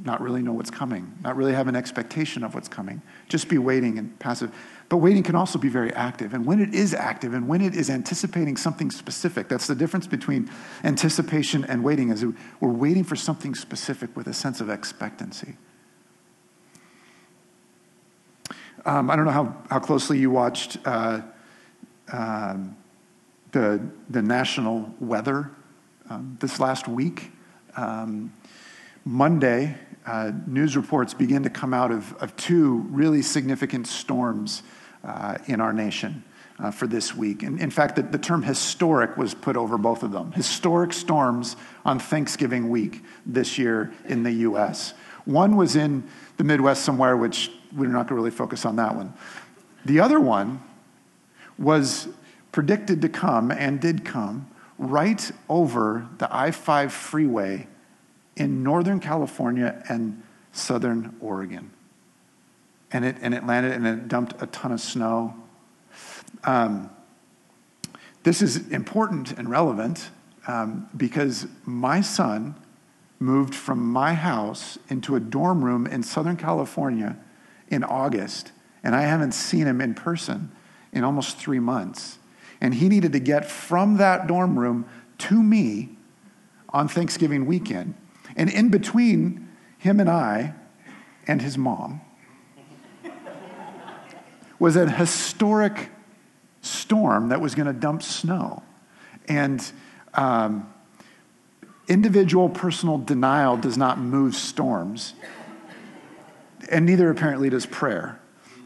not 0.04 0.22
really 0.22 0.42
know 0.42 0.54
what's 0.54 0.72
coming, 0.72 1.14
not 1.24 1.36
really 1.36 1.54
have 1.54 1.68
an 1.68 1.76
expectation 1.76 2.44
of 2.44 2.54
what's 2.54 2.68
coming, 2.68 3.02
just 3.30 3.48
be 3.48 3.58
waiting 3.58 3.98
and 3.98 4.18
passive. 4.20 4.54
But 4.90 4.98
waiting 4.98 5.24
can 5.24 5.36
also 5.36 5.58
be 5.60 5.70
very 5.70 5.94
active. 5.94 6.34
And 6.34 6.46
when 6.46 6.60
it 6.60 6.74
is 6.74 6.94
active 6.94 7.34
and 7.34 7.48
when 7.48 7.62
it 7.62 7.76
is 7.76 7.90
anticipating 7.90 8.58
something 8.58 8.92
specific, 8.92 9.48
that's 9.48 9.68
the 9.68 9.76
difference 9.76 10.08
between 10.08 10.50
anticipation 10.84 11.64
and 11.66 11.84
waiting, 11.84 12.10
is 12.10 12.26
we're 12.60 12.70
waiting 12.70 13.04
for 13.04 13.16
something 13.16 13.56
specific 13.56 14.16
with 14.16 14.28
a 14.28 14.34
sense 14.34 14.62
of 14.62 14.70
expectancy. 14.70 15.56
Um, 18.86 19.10
I 19.10 19.16
don't 19.16 19.26
know 19.26 19.32
how, 19.32 19.58
how 19.70 19.80
closely 19.80 20.20
you 20.20 20.30
watched 20.30 20.78
uh, 20.86 21.22
uh, 22.12 22.58
the, 23.52 23.82
the 24.10 24.22
national 24.22 24.94
weather 25.00 25.52
um, 26.10 26.38
this 26.42 26.60
last 26.60 26.88
week. 26.88 27.32
Um, 27.78 28.34
Monday, 29.06 29.76
uh, 30.06 30.32
news 30.48 30.78
reports 30.78 31.14
begin 31.14 31.44
to 31.44 31.50
come 31.50 31.74
out 31.74 31.92
of, 31.92 32.14
of 32.22 32.36
two 32.38 32.86
really 32.90 33.22
significant 33.22 33.88
storms 33.88 34.64
uh, 35.04 35.38
in 35.48 35.60
our 35.60 35.74
nation 35.74 36.24
uh, 36.60 36.72
for 36.72 36.88
this 36.88 37.14
week. 37.14 37.44
And 37.44 37.60
in 37.60 37.70
fact, 37.70 37.98
the, 37.98 38.04
the, 38.04 38.18
term 38.18 38.44
historic 38.44 39.18
was 39.18 39.34
put 39.34 39.58
over 39.58 39.78
both 39.78 40.04
of 40.04 40.12
them. 40.12 40.32
Historic 40.32 40.94
storms 40.94 41.58
on 41.86 42.00
Thanksgiving 42.00 42.70
week 42.70 43.04
this 43.26 43.58
year 43.58 43.92
in 44.06 44.24
the 44.24 44.32
U.S. 44.32 44.94
One 45.26 45.58
was 45.58 45.76
in 45.76 46.04
the 46.38 46.46
Midwest 46.46 46.84
somewhere, 46.84 47.18
which 47.18 47.52
we're 47.76 47.88
not 47.88 48.08
going 48.08 48.08
to 48.08 48.16
really 48.16 48.32
focus 48.32 48.66
on 48.66 48.78
that 48.78 48.96
one. 48.96 49.14
The 49.84 50.00
other 50.00 50.20
one 50.20 50.62
was 51.58 52.08
predicted 52.54 53.02
to 53.02 53.10
come 53.10 53.52
and 53.52 53.82
did 53.82 54.06
come 54.06 54.50
right 54.78 55.32
over 55.50 56.08
the 56.20 56.34
I 56.34 56.52
5 56.52 56.94
freeway 56.94 57.68
in 58.36 58.63
Northern 58.63 59.00
California 59.00 59.84
and 59.90 60.22
Southern 60.52 61.16
Oregon. 61.20 61.72
And 62.92 63.06
it, 63.06 63.18
and 63.22 63.34
it 63.34 63.46
landed 63.46 63.74
and 63.74 63.88
it 63.88 64.08
dumped 64.08 64.42
a 64.42 64.48
ton 64.48 64.72
of 64.72 64.80
snow. 64.80 65.36
Um, 66.44 66.90
this 68.24 68.42
is 68.42 68.70
important 68.70 69.32
and 69.34 69.50
relevant 69.50 70.10
um, 70.48 70.90
because 70.96 71.48
my 71.66 72.02
son 72.02 72.56
moved 73.20 73.56
from 73.56 73.80
my 73.80 74.13
house 74.13 74.78
into 74.90 75.16
a 75.16 75.20
dorm 75.20 75.63
room 75.63 75.88
in 75.88 76.04
Southern 76.04 76.38
California 76.38 77.18
in 77.70 77.84
August, 77.84 78.52
and 78.84 78.96
I 78.96 79.04
haven't 79.04 79.34
seen 79.34 79.66
him 79.66 79.82
in 79.82 79.94
person 79.94 80.52
in 80.92 81.04
almost 81.04 81.38
three 81.38 81.60
months. 81.60 82.20
And 82.62 82.75
he 82.75 82.90
needed 82.90 83.13
to 83.13 83.20
get 83.20 83.50
from 83.50 83.98
that 83.98 84.28
dorm 84.28 84.60
room 84.60 84.86
to 85.20 85.42
me 85.42 85.98
on 86.70 86.88
Thanksgiving 86.88 87.46
weekend. 87.46 87.96
And 88.36 88.50
in 88.50 88.70
between 88.70 89.50
him 89.78 90.00
and 90.00 90.10
I 90.10 90.54
and 91.28 91.42
his 91.42 91.58
mom 91.58 92.02
was 94.60 94.75
a 94.75 94.90
historic 94.90 95.90
storm 96.62 97.30
that 97.30 97.42
was 97.42 97.54
going 97.54 97.68
to 97.68 97.74
dump 97.74 98.02
snow. 98.02 98.63
And 99.28 99.72
um, 100.13 100.74
individual 101.88 102.50
personal 102.50 102.98
denial 102.98 103.58
does 103.58 103.78
not 103.78 104.00
move 104.00 104.36
storms, 104.36 105.13
and 106.70 106.86
neither 106.86 107.10
apparently 107.10 107.50
does 107.50 107.66
prayer. 107.66 108.20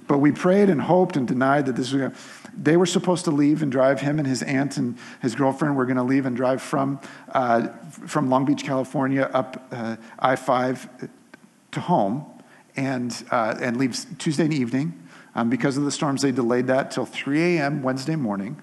But 0.08 0.20
we 0.20 0.32
prayed 0.32 0.70
and 0.70 0.82
hoped 0.82 1.18
and 1.18 1.28
denied 1.28 1.66
that 1.66 1.76
this 1.76 1.92
was 1.92 2.00
going 2.00 2.12
to. 2.12 2.18
They 2.60 2.78
were 2.78 2.86
supposed 2.86 3.26
to 3.26 3.32
leave 3.32 3.62
and 3.62 3.72
drive. 3.72 4.02
Him 4.02 4.20
and 4.20 4.28
his 4.28 4.42
aunt 4.44 4.78
and 4.78 4.98
his 5.22 5.36
girlfriend 5.36 5.78
were 5.78 5.86
going 5.86 5.98
to 5.98 6.04
leave 6.04 6.26
and 6.26 6.36
drive 6.36 6.62
from 6.62 7.00
uh, 7.34 7.68
from 7.90 8.30
Long 8.30 8.46
Beach, 8.46 8.64
California, 8.64 9.30
up 9.34 9.68
uh, 9.72 9.96
I 10.18 10.36
five 10.36 10.90
to 11.72 11.80
home, 11.80 12.26
and 12.76 13.24
uh, 13.32 13.56
and 13.60 13.78
leave 13.78 13.98
Tuesday 14.18 14.48
evening. 14.48 15.04
Um, 15.36 15.52
because 15.52 15.78
of 15.78 15.84
the 15.84 15.92
storms, 15.92 16.24
they 16.24 16.32
delayed 16.32 16.66
that 16.68 16.90
till 16.90 17.06
3 17.06 17.58
a.m. 17.58 17.84
Wednesday 17.84 18.16
morning, 18.16 18.60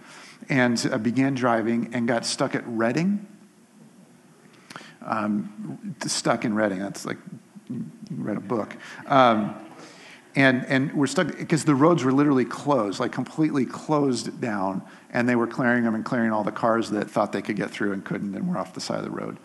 and 0.48 0.88
uh, 0.90 0.98
began 0.98 1.34
driving 1.34 1.90
and 1.94 2.08
got 2.08 2.26
stuck 2.26 2.56
at 2.56 2.64
Redding. 2.66 3.26
Um, 5.02 5.94
stuck 6.04 6.44
in 6.44 6.54
Redding. 6.54 6.80
That's 6.80 7.04
like 7.04 7.18
read 8.10 8.36
a 8.36 8.40
book. 8.40 8.76
Um, 9.06 9.54
and, 10.36 10.64
and 10.66 10.92
we're 10.92 11.06
stuck 11.06 11.36
because 11.36 11.64
the 11.64 11.74
roads 11.74 12.02
were 12.02 12.12
literally 12.12 12.44
closed, 12.44 12.98
like 12.98 13.12
completely 13.12 13.64
closed 13.64 14.40
down, 14.40 14.82
and 15.10 15.28
they 15.28 15.36
were 15.36 15.46
clearing 15.46 15.84
them 15.84 15.94
and 15.94 16.04
clearing 16.04 16.32
all 16.32 16.42
the 16.42 16.52
cars 16.52 16.90
that 16.90 17.08
thought 17.08 17.32
they 17.32 17.42
could 17.42 17.56
get 17.56 17.70
through 17.70 17.92
and 17.92 18.04
couldn't 18.04 18.34
and 18.34 18.48
were 18.48 18.58
off 18.58 18.74
the 18.74 18.80
side 18.80 18.98
of 18.98 19.04
the 19.04 19.10
road. 19.10 19.38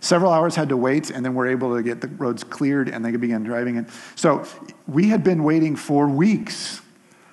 Several 0.00 0.32
hours 0.32 0.56
had 0.56 0.68
to 0.70 0.76
wait, 0.76 1.10
and 1.10 1.24
then 1.24 1.34
we're 1.34 1.46
able 1.46 1.76
to 1.76 1.82
get 1.82 2.00
the 2.00 2.08
roads 2.08 2.42
cleared, 2.42 2.88
and 2.88 3.04
they 3.04 3.12
could 3.12 3.20
begin 3.20 3.44
driving. 3.44 3.78
And 3.78 3.86
so 4.16 4.44
we 4.88 5.08
had 5.08 5.22
been 5.22 5.44
waiting 5.44 5.76
for 5.76 6.08
weeks 6.08 6.80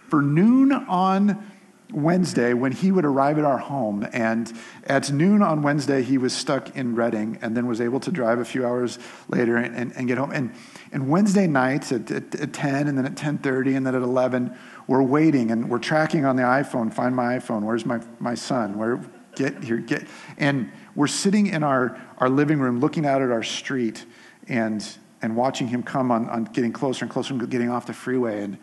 for 0.07 0.21
noon 0.21 0.71
on 0.71 1.51
Wednesday 1.91 2.53
when 2.53 2.71
he 2.71 2.91
would 2.91 3.05
arrive 3.05 3.39
at 3.39 3.45
our 3.45 3.57
home. 3.57 4.07
And 4.13 4.51
at 4.85 5.11
noon 5.11 5.41
on 5.41 5.61
Wednesday, 5.61 6.03
he 6.03 6.17
was 6.17 6.33
stuck 6.33 6.75
in 6.75 6.95
Redding 6.95 7.39
and 7.41 7.57
then 7.57 7.65
was 7.65 7.81
able 7.81 7.99
to 8.01 8.11
drive 8.11 8.39
a 8.39 8.45
few 8.45 8.65
hours 8.65 8.99
later 9.27 9.57
and, 9.57 9.75
and, 9.75 9.91
and 9.95 10.07
get 10.07 10.17
home. 10.17 10.31
And 10.31 10.53
and 10.91 11.09
Wednesday 11.09 11.47
nights 11.47 11.91
at, 11.91 12.09
at, 12.09 12.33
at 12.35 12.53
10 12.53 12.87
and 12.87 12.97
then 12.97 13.05
at 13.05 13.15
10.30 13.15 13.77
and 13.77 13.85
then 13.85 13.95
at 13.95 14.01
11, 14.01 14.55
we're 14.87 15.03
waiting 15.03 15.51
and 15.51 15.69
we're 15.69 15.79
tracking 15.79 16.25
on 16.25 16.35
the 16.35 16.43
iPhone, 16.43 16.91
find 16.91 17.15
my 17.15 17.37
iPhone, 17.37 17.61
where's 17.61 17.85
my, 17.85 18.01
my 18.19 18.33
son? 18.33 18.77
Where, 18.77 18.99
get 19.35 19.63
here, 19.63 19.77
get. 19.77 20.07
And 20.37 20.71
we're 20.95 21.07
sitting 21.07 21.47
in 21.47 21.63
our, 21.63 21.99
our 22.17 22.29
living 22.29 22.59
room 22.59 22.79
looking 22.79 23.05
out 23.05 23.21
at 23.21 23.29
our 23.29 23.43
street 23.43 24.05
and, 24.47 24.85
and 25.21 25.35
watching 25.35 25.67
him 25.67 25.83
come 25.83 26.11
on, 26.11 26.27
on 26.29 26.45
getting 26.45 26.73
closer 26.73 27.05
and 27.05 27.11
closer 27.11 27.33
and 27.33 27.49
getting 27.49 27.69
off 27.69 27.85
the 27.85 27.93
freeway. 27.93 28.41
And, 28.41 28.57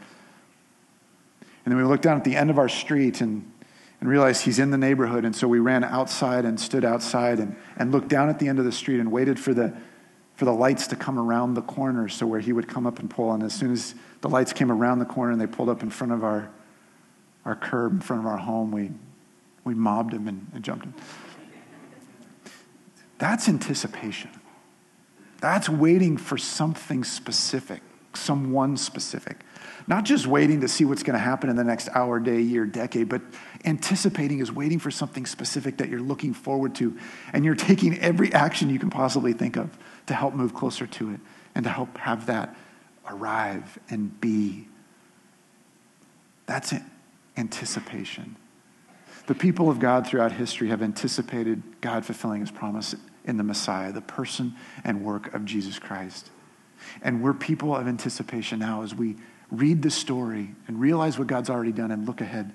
and 1.66 1.72
then 1.72 1.82
we 1.82 1.84
looked 1.84 2.04
down 2.04 2.16
at 2.16 2.22
the 2.22 2.36
end 2.36 2.48
of 2.48 2.58
our 2.58 2.68
street 2.68 3.20
and, 3.20 3.52
and 4.00 4.08
realized 4.08 4.44
he's 4.44 4.60
in 4.60 4.70
the 4.70 4.78
neighborhood. 4.78 5.24
And 5.24 5.34
so 5.34 5.48
we 5.48 5.58
ran 5.58 5.82
outside 5.82 6.44
and 6.44 6.60
stood 6.60 6.84
outside 6.84 7.40
and, 7.40 7.56
and 7.76 7.90
looked 7.90 8.06
down 8.06 8.28
at 8.28 8.38
the 8.38 8.46
end 8.46 8.60
of 8.60 8.64
the 8.64 8.70
street 8.70 9.00
and 9.00 9.10
waited 9.10 9.36
for 9.40 9.52
the, 9.52 9.76
for 10.36 10.44
the 10.44 10.52
lights 10.52 10.86
to 10.86 10.96
come 10.96 11.18
around 11.18 11.54
the 11.54 11.62
corner 11.62 12.08
so 12.08 12.24
where 12.24 12.38
he 12.38 12.52
would 12.52 12.68
come 12.68 12.86
up 12.86 13.00
and 13.00 13.10
pull. 13.10 13.32
And 13.32 13.42
as 13.42 13.52
soon 13.52 13.72
as 13.72 13.96
the 14.20 14.28
lights 14.28 14.52
came 14.52 14.70
around 14.70 15.00
the 15.00 15.06
corner 15.06 15.32
and 15.32 15.40
they 15.40 15.48
pulled 15.48 15.68
up 15.68 15.82
in 15.82 15.90
front 15.90 16.12
of 16.12 16.22
our, 16.22 16.48
our 17.44 17.56
curb, 17.56 17.94
in 17.94 18.00
front 18.00 18.22
of 18.22 18.26
our 18.28 18.38
home, 18.38 18.70
we, 18.70 18.92
we 19.64 19.74
mobbed 19.74 20.14
him 20.14 20.28
and, 20.28 20.46
and 20.54 20.62
jumped 20.62 20.84
him. 20.84 20.94
That's 23.18 23.48
anticipation. 23.48 24.30
That's 25.40 25.68
waiting 25.68 26.16
for 26.16 26.38
something 26.38 27.02
specific, 27.02 27.82
someone 28.14 28.76
specific. 28.76 29.40
Not 29.88 30.04
just 30.04 30.26
waiting 30.26 30.62
to 30.62 30.68
see 30.68 30.84
what's 30.84 31.04
going 31.04 31.14
to 31.14 31.24
happen 31.24 31.48
in 31.48 31.54
the 31.54 31.62
next 31.62 31.88
hour, 31.94 32.18
day, 32.18 32.40
year, 32.40 32.66
decade, 32.66 33.08
but 33.08 33.22
anticipating 33.64 34.40
is 34.40 34.50
waiting 34.50 34.80
for 34.80 34.90
something 34.90 35.26
specific 35.26 35.76
that 35.76 35.88
you're 35.88 36.00
looking 36.00 36.34
forward 36.34 36.74
to. 36.76 36.98
And 37.32 37.44
you're 37.44 37.54
taking 37.54 37.98
every 38.00 38.32
action 38.32 38.68
you 38.68 38.80
can 38.80 38.90
possibly 38.90 39.32
think 39.32 39.56
of 39.56 39.76
to 40.06 40.14
help 40.14 40.34
move 40.34 40.54
closer 40.54 40.86
to 40.86 41.12
it 41.12 41.20
and 41.54 41.64
to 41.64 41.70
help 41.70 41.96
have 41.98 42.26
that 42.26 42.56
arrive 43.08 43.78
and 43.88 44.20
be. 44.20 44.66
That's 46.46 46.74
anticipation. 47.36 48.36
The 49.26 49.34
people 49.34 49.68
of 49.68 49.78
God 49.78 50.06
throughout 50.06 50.32
history 50.32 50.68
have 50.68 50.82
anticipated 50.82 51.62
God 51.80 52.04
fulfilling 52.04 52.40
his 52.40 52.50
promise 52.50 52.94
in 53.24 53.36
the 53.36 53.44
Messiah, 53.44 53.92
the 53.92 54.00
person 54.00 54.54
and 54.84 55.04
work 55.04 55.32
of 55.34 55.44
Jesus 55.44 55.78
Christ. 55.78 56.30
And 57.02 57.22
we're 57.22 57.34
people 57.34 57.74
of 57.74 57.88
anticipation 57.88 58.58
now 58.58 58.82
as 58.82 58.94
we 58.94 59.16
read 59.50 59.82
the 59.82 59.90
story 59.90 60.54
and 60.66 60.80
realize 60.80 61.18
what 61.18 61.28
God's 61.28 61.50
already 61.50 61.72
done 61.72 61.90
and 61.90 62.06
look 62.06 62.20
ahead 62.20 62.54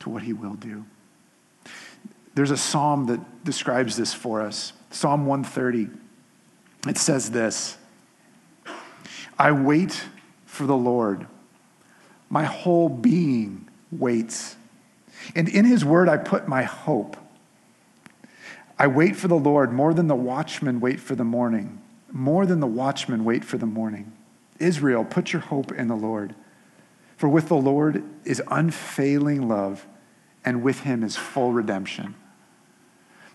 to 0.00 0.10
what 0.10 0.22
he 0.22 0.32
will 0.32 0.54
do. 0.54 0.84
There's 2.34 2.50
a 2.50 2.56
psalm 2.56 3.06
that 3.06 3.44
describes 3.44 3.96
this 3.96 4.14
for 4.14 4.40
us 4.40 4.72
Psalm 4.90 5.26
130. 5.26 5.90
It 6.88 6.96
says 6.96 7.30
this 7.30 7.76
I 9.38 9.52
wait 9.52 10.04
for 10.46 10.66
the 10.66 10.76
Lord. 10.76 11.26
My 12.28 12.44
whole 12.44 12.88
being 12.88 13.68
waits. 13.90 14.56
And 15.34 15.48
in 15.48 15.64
his 15.64 15.84
word, 15.84 16.08
I 16.08 16.16
put 16.16 16.46
my 16.46 16.62
hope. 16.62 17.16
I 18.78 18.86
wait 18.86 19.16
for 19.16 19.28
the 19.28 19.38
Lord 19.38 19.72
more 19.72 19.92
than 19.92 20.06
the 20.06 20.14
watchmen 20.14 20.80
wait 20.80 21.00
for 21.00 21.14
the 21.14 21.24
morning, 21.24 21.82
more 22.12 22.46
than 22.46 22.60
the 22.60 22.66
watchmen 22.66 23.24
wait 23.24 23.44
for 23.44 23.58
the 23.58 23.66
morning. 23.66 24.12
Israel, 24.60 25.04
put 25.04 25.32
your 25.32 25.42
hope 25.42 25.72
in 25.72 25.88
the 25.88 25.96
Lord. 25.96 26.34
For 27.16 27.28
with 27.28 27.48
the 27.48 27.56
Lord 27.56 28.02
is 28.24 28.42
unfailing 28.48 29.48
love, 29.48 29.86
and 30.44 30.62
with 30.62 30.80
him 30.80 31.02
is 31.02 31.16
full 31.16 31.52
redemption. 31.52 32.14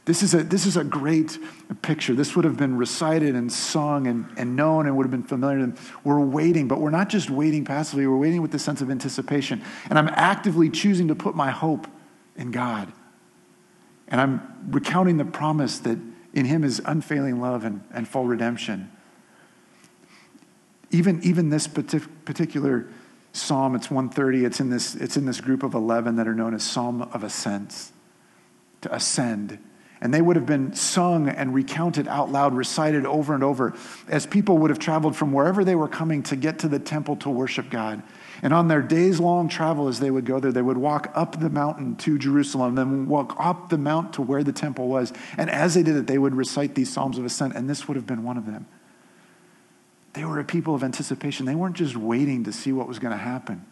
This 0.05 0.21
is 0.21 0.35
a, 0.35 0.43
this 0.43 0.67
is 0.67 0.77
a 0.77 0.83
great 0.83 1.37
picture. 1.81 2.13
This 2.13 2.35
would 2.35 2.45
have 2.45 2.57
been 2.57 2.77
recited 2.77 3.35
and 3.35 3.51
sung 3.51 4.05
and, 4.05 4.27
and 4.37 4.55
known 4.55 4.85
and 4.85 4.95
would 4.95 5.03
have 5.03 5.11
been 5.11 5.23
familiar. 5.23 5.59
And 5.59 5.77
we're 6.03 6.19
waiting, 6.19 6.67
but 6.67 6.79
we're 6.79 6.91
not 6.91 7.09
just 7.09 7.31
waiting 7.31 7.65
passively, 7.65 8.05
we're 8.05 8.17
waiting 8.17 8.41
with 8.43 8.51
the 8.51 8.59
sense 8.59 8.81
of 8.81 8.91
anticipation. 8.91 9.63
And 9.89 9.97
I'm 9.97 10.09
actively 10.09 10.69
choosing 10.69 11.07
to 11.07 11.15
put 11.15 11.35
my 11.35 11.49
hope 11.49 11.87
in 12.35 12.51
God. 12.51 12.93
And 14.07 14.21
I'm 14.21 14.67
recounting 14.69 15.17
the 15.17 15.25
promise 15.25 15.79
that 15.79 15.97
in 16.33 16.45
Him 16.45 16.63
is 16.63 16.79
unfailing 16.85 17.41
love 17.41 17.65
and, 17.65 17.83
and 17.91 18.07
full 18.07 18.25
redemption. 18.25 18.91
Even, 20.91 21.21
even 21.23 21.49
this 21.49 21.67
particular 21.67 22.87
psalm, 23.33 23.75
it's 23.75 23.89
130, 23.89 24.45
it's 24.45 24.59
in, 24.59 24.69
this, 24.69 24.95
it's 24.95 25.17
in 25.17 25.25
this 25.25 25.41
group 25.41 25.63
of 25.63 25.73
11 25.73 26.15
that 26.15 26.27
are 26.27 26.35
known 26.35 26.53
as 26.53 26.63
Psalm 26.63 27.01
of 27.01 27.23
Ascents, 27.23 27.91
to 28.81 28.93
ascend 28.93 29.59
and 30.01 30.13
they 30.13 30.21
would 30.21 30.35
have 30.35 30.45
been 30.45 30.73
sung 30.75 31.29
and 31.29 31.53
recounted 31.53 32.07
out 32.07 32.31
loud, 32.31 32.53
recited 32.53 33.05
over 33.05 33.33
and 33.33 33.43
over, 33.43 33.73
as 34.07 34.25
people 34.25 34.57
would 34.59 34.69
have 34.69 34.79
traveled 34.79 35.15
from 35.15 35.31
wherever 35.31 35.63
they 35.63 35.75
were 35.75 35.87
coming 35.87 36.21
to 36.23 36.35
get 36.35 36.59
to 36.59 36.67
the 36.67 36.79
temple 36.79 37.15
to 37.17 37.29
worship 37.29 37.69
God. 37.69 38.03
And 38.41 38.53
on 38.53 38.67
their 38.67 38.81
days 38.81 39.19
long 39.19 39.47
travel, 39.47 39.87
as 39.87 39.99
they 39.99 40.11
would 40.11 40.25
go 40.25 40.39
there, 40.39 40.51
they 40.51 40.61
would 40.61 40.77
walk 40.77 41.11
up 41.15 41.39
the 41.39 41.49
mountain 41.49 41.95
to 41.97 42.19
Jerusalem, 42.19 42.75
then 42.75 43.07
walk 43.07 43.35
up 43.39 43.69
the 43.69 43.77
mount 43.77 44.13
to 44.13 44.21
where 44.21 44.43
the 44.43 44.51
temple 44.51 44.89
was. 44.89 45.13
And 45.37 45.49
as 45.49 45.73
they 45.73 45.83
did 45.83 45.95
it, 45.95 46.07
they 46.07 46.17
would 46.17 46.35
recite 46.35 46.75
these 46.75 46.91
Psalms 46.91 47.17
of 47.17 47.25
Ascent, 47.25 47.55
and 47.55 47.69
this 47.69 47.87
would 47.87 47.95
have 47.95 48.05
been 48.05 48.23
one 48.23 48.37
of 48.37 48.45
them. 48.45 48.67
They 50.15 50.25
were 50.25 50.39
a 50.39 50.45
people 50.45 50.75
of 50.75 50.83
anticipation. 50.83 51.45
They 51.45 51.55
weren't 51.55 51.75
just 51.75 51.95
waiting 51.95 52.45
to 52.45 52.53
see 52.53 52.71
what 52.71 52.87
was 52.87 52.99
going 52.99 53.11
to 53.11 53.17
happen. 53.17 53.65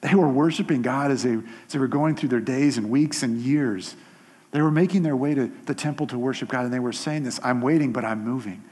They 0.00 0.14
were 0.14 0.28
worshiping 0.28 0.82
God 0.82 1.10
as 1.10 1.22
they, 1.22 1.34
as 1.34 1.72
they 1.72 1.78
were 1.78 1.88
going 1.88 2.16
through 2.16 2.30
their 2.30 2.40
days 2.40 2.78
and 2.78 2.90
weeks 2.90 3.22
and 3.22 3.38
years 3.38 3.96
they 4.54 4.62
were 4.62 4.70
making 4.70 5.02
their 5.02 5.16
way 5.16 5.34
to 5.34 5.50
the 5.66 5.74
temple 5.74 6.06
to 6.06 6.16
worship 6.16 6.48
God, 6.48 6.64
and 6.64 6.72
they 6.72 6.78
were 6.78 6.92
saying 6.92 7.24
this 7.24 7.40
I'm 7.42 7.60
waiting, 7.60 7.92
but 7.92 8.04
I'm 8.04 8.22
moving. 8.22 8.62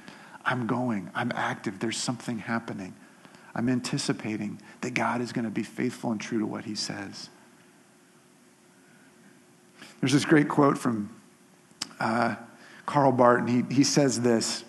I'm 0.44 0.68
going. 0.68 1.10
I'm 1.12 1.32
active. 1.34 1.80
There's 1.80 1.96
something 1.96 2.38
happening. 2.38 2.94
I'm 3.52 3.68
anticipating 3.68 4.60
that 4.82 4.94
God 4.94 5.20
is 5.20 5.32
going 5.32 5.44
to 5.44 5.50
be 5.50 5.64
faithful 5.64 6.12
and 6.12 6.20
true 6.20 6.38
to 6.38 6.46
what 6.46 6.66
he 6.66 6.76
says. 6.76 7.30
There's 9.98 10.12
this 10.12 10.24
great 10.24 10.48
quote 10.48 10.78
from 10.78 11.20
uh, 11.98 12.36
Karl 12.86 13.10
Barth, 13.10 13.40
and 13.40 13.48
he, 13.48 13.74
he 13.74 13.82
says 13.82 14.20
this. 14.20 14.62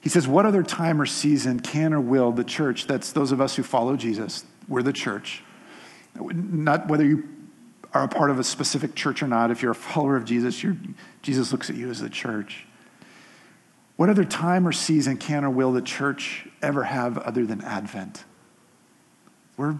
He 0.00 0.08
says, 0.08 0.28
What 0.28 0.46
other 0.46 0.62
time 0.62 1.00
or 1.00 1.06
season 1.06 1.60
can 1.60 1.92
or 1.92 2.00
will 2.00 2.32
the 2.32 2.44
church, 2.44 2.86
that's 2.86 3.12
those 3.12 3.32
of 3.32 3.40
us 3.40 3.56
who 3.56 3.62
follow 3.62 3.96
Jesus, 3.96 4.44
we're 4.68 4.82
the 4.82 4.92
church, 4.92 5.42
not 6.14 6.88
whether 6.88 7.04
you 7.04 7.28
are 7.94 8.04
a 8.04 8.08
part 8.08 8.30
of 8.30 8.38
a 8.38 8.44
specific 8.44 8.94
church 8.94 9.22
or 9.22 9.28
not, 9.28 9.50
if 9.50 9.62
you're 9.62 9.72
a 9.72 9.74
follower 9.74 10.16
of 10.16 10.24
Jesus, 10.24 10.64
Jesus 11.22 11.52
looks 11.52 11.70
at 11.70 11.76
you 11.76 11.90
as 11.90 12.00
the 12.00 12.10
church. 12.10 12.66
What 13.96 14.08
other 14.08 14.24
time 14.24 14.68
or 14.68 14.72
season 14.72 15.16
can 15.16 15.44
or 15.44 15.50
will 15.50 15.72
the 15.72 15.82
church 15.82 16.46
ever 16.62 16.84
have 16.84 17.18
other 17.18 17.44
than 17.44 17.62
Advent? 17.62 18.24
We're, 19.56 19.76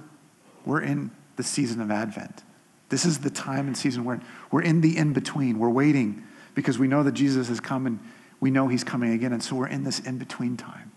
we're 0.65 0.81
in 0.81 1.13
the 1.37 1.45
season 1.45 1.81
of 1.81 1.91
Advent. 1.91 2.43
This 2.89 3.05
is 3.05 3.19
the 3.19 3.31
time 3.31 3.67
and 3.67 3.77
season 3.77 4.05
where 4.05 4.21
we're 4.51 4.63
in 4.63 4.81
the 4.81 4.97
in 4.97 5.13
between. 5.13 5.59
We're 5.59 5.69
waiting 5.69 6.25
because 6.55 6.79
we 6.79 6.89
know 6.89 7.03
that 7.05 7.13
Jesus 7.13 7.49
has 7.49 7.61
come 7.61 7.87
and 7.87 8.01
we 8.41 8.51
know 8.51 8.69
he's 8.69 8.85
coming 8.85 9.13
again. 9.13 9.33
And 9.33 9.43
so 9.43 9.57
we're 9.57 9.69
in 9.69 9.85
this 9.85 10.01
in 10.01 10.19
between 10.19 10.57
time. 10.57 10.93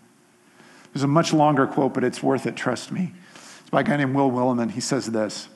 There's 0.93 1.03
a 1.03 1.07
much 1.07 1.33
longer 1.33 1.67
quote, 1.67 1.93
but 1.93 2.03
it's 2.03 2.21
worth 2.21 2.45
it, 2.45 2.55
trust 2.55 2.91
me. 2.91 3.13
It's 3.61 3.69
by 3.69 3.81
a 3.81 3.83
guy 3.83 3.97
named 3.97 4.13
Will 4.13 4.29
Willimon. 4.29 4.71
He 4.71 4.81
says 4.81 5.05
this 5.07 5.47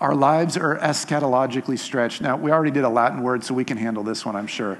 our 0.00 0.14
lives 0.14 0.56
are 0.56 0.78
eschatologically 0.78 1.78
stretched. 1.78 2.20
Now, 2.20 2.36
we 2.36 2.50
already 2.50 2.70
did 2.70 2.84
a 2.84 2.88
Latin 2.88 3.22
word, 3.22 3.42
so 3.42 3.54
we 3.54 3.64
can 3.64 3.78
handle 3.78 4.02
this 4.02 4.26
one, 4.26 4.36
I'm 4.36 4.46
sure. 4.46 4.78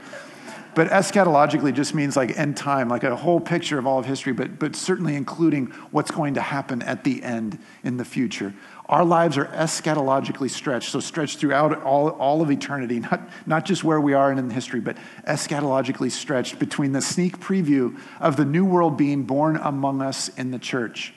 But 0.77 0.91
eschatologically 0.91 1.73
just 1.73 1.95
means 1.95 2.17
like 2.17 2.39
end 2.39 2.57
time, 2.57 2.89
like 2.89 3.03
a 3.03 3.17
whole 3.17 3.41
picture 3.41 3.79
of 3.79 3.87
all 3.87 3.99
of 3.99 4.05
history, 4.05 4.33
but, 4.33 4.61
but 4.61 4.77
certainly 4.77 5.17
including 5.17 5.67
what's 5.91 6.11
going 6.11 6.35
to 6.35 6.41
happen 6.41 6.83
at 6.83 7.03
the 7.03 7.23
end 7.23 7.59
in 7.83 7.97
the 7.97 8.05
future. 8.05 8.53
Our 8.87 9.05
lives 9.05 9.39
are 9.39 9.47
eschatologically 9.47 10.51
stretched, 10.51 10.91
so 10.91 11.01
stretched 11.01 11.39
throughout 11.39 11.83
all, 11.83 12.11
all 12.11 12.43
of 12.43 12.51
eternity, 12.51 13.01
not, 13.11 13.29
not 13.47 13.65
just 13.65 13.85
where 13.85 14.01
we 14.01 14.13
are 14.13 14.31
in 14.31 14.51
history, 14.51 14.81
but 14.81 14.99
eschatologically 15.27 16.13
stretched 16.13 16.59
between 16.59 16.93
the 16.93 17.01
sneak 17.01 17.41
preview 17.41 17.99
of 18.21 18.37
the 18.37 18.45
new 18.45 18.65
world 18.65 18.99
being 18.99 19.23
born 19.23 19.57
among 19.57 20.03
us 20.03 20.29
in 20.37 20.51
the 20.51 20.59
church 20.59 21.15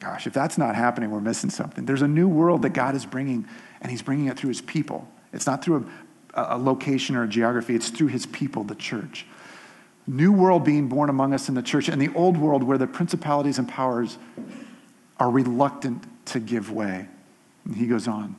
Gosh, 0.00 0.26
if 0.26 0.32
that's 0.32 0.56
not 0.56 0.76
happening, 0.76 1.10
we're 1.10 1.20
missing 1.20 1.50
something. 1.50 1.84
There's 1.84 2.02
a 2.02 2.08
new 2.08 2.28
world 2.28 2.62
that 2.62 2.70
God 2.70 2.94
is 2.94 3.04
bringing, 3.04 3.48
and 3.80 3.90
He's 3.90 4.02
bringing 4.02 4.26
it 4.26 4.38
through 4.38 4.48
His 4.48 4.60
people. 4.60 5.08
It's 5.32 5.46
not 5.46 5.64
through 5.64 5.76
a, 5.76 5.84
a 6.34 6.58
location 6.58 7.16
or 7.16 7.24
a 7.24 7.28
geography, 7.28 7.74
it's 7.74 7.88
through 7.88 8.08
His 8.08 8.26
people, 8.26 8.64
the 8.64 8.74
church. 8.74 9.26
New 10.06 10.32
world 10.32 10.64
being 10.64 10.88
born 10.88 11.10
among 11.10 11.34
us 11.34 11.48
in 11.48 11.54
the 11.54 11.62
church, 11.62 11.88
and 11.88 12.00
the 12.00 12.12
old 12.14 12.36
world 12.36 12.62
where 12.62 12.78
the 12.78 12.86
principalities 12.86 13.58
and 13.58 13.68
powers 13.68 14.18
are 15.18 15.30
reluctant 15.30 16.04
to 16.26 16.40
give 16.40 16.70
way. 16.70 17.08
And 17.64 17.76
he 17.76 17.86
goes 17.86 18.08
on. 18.08 18.36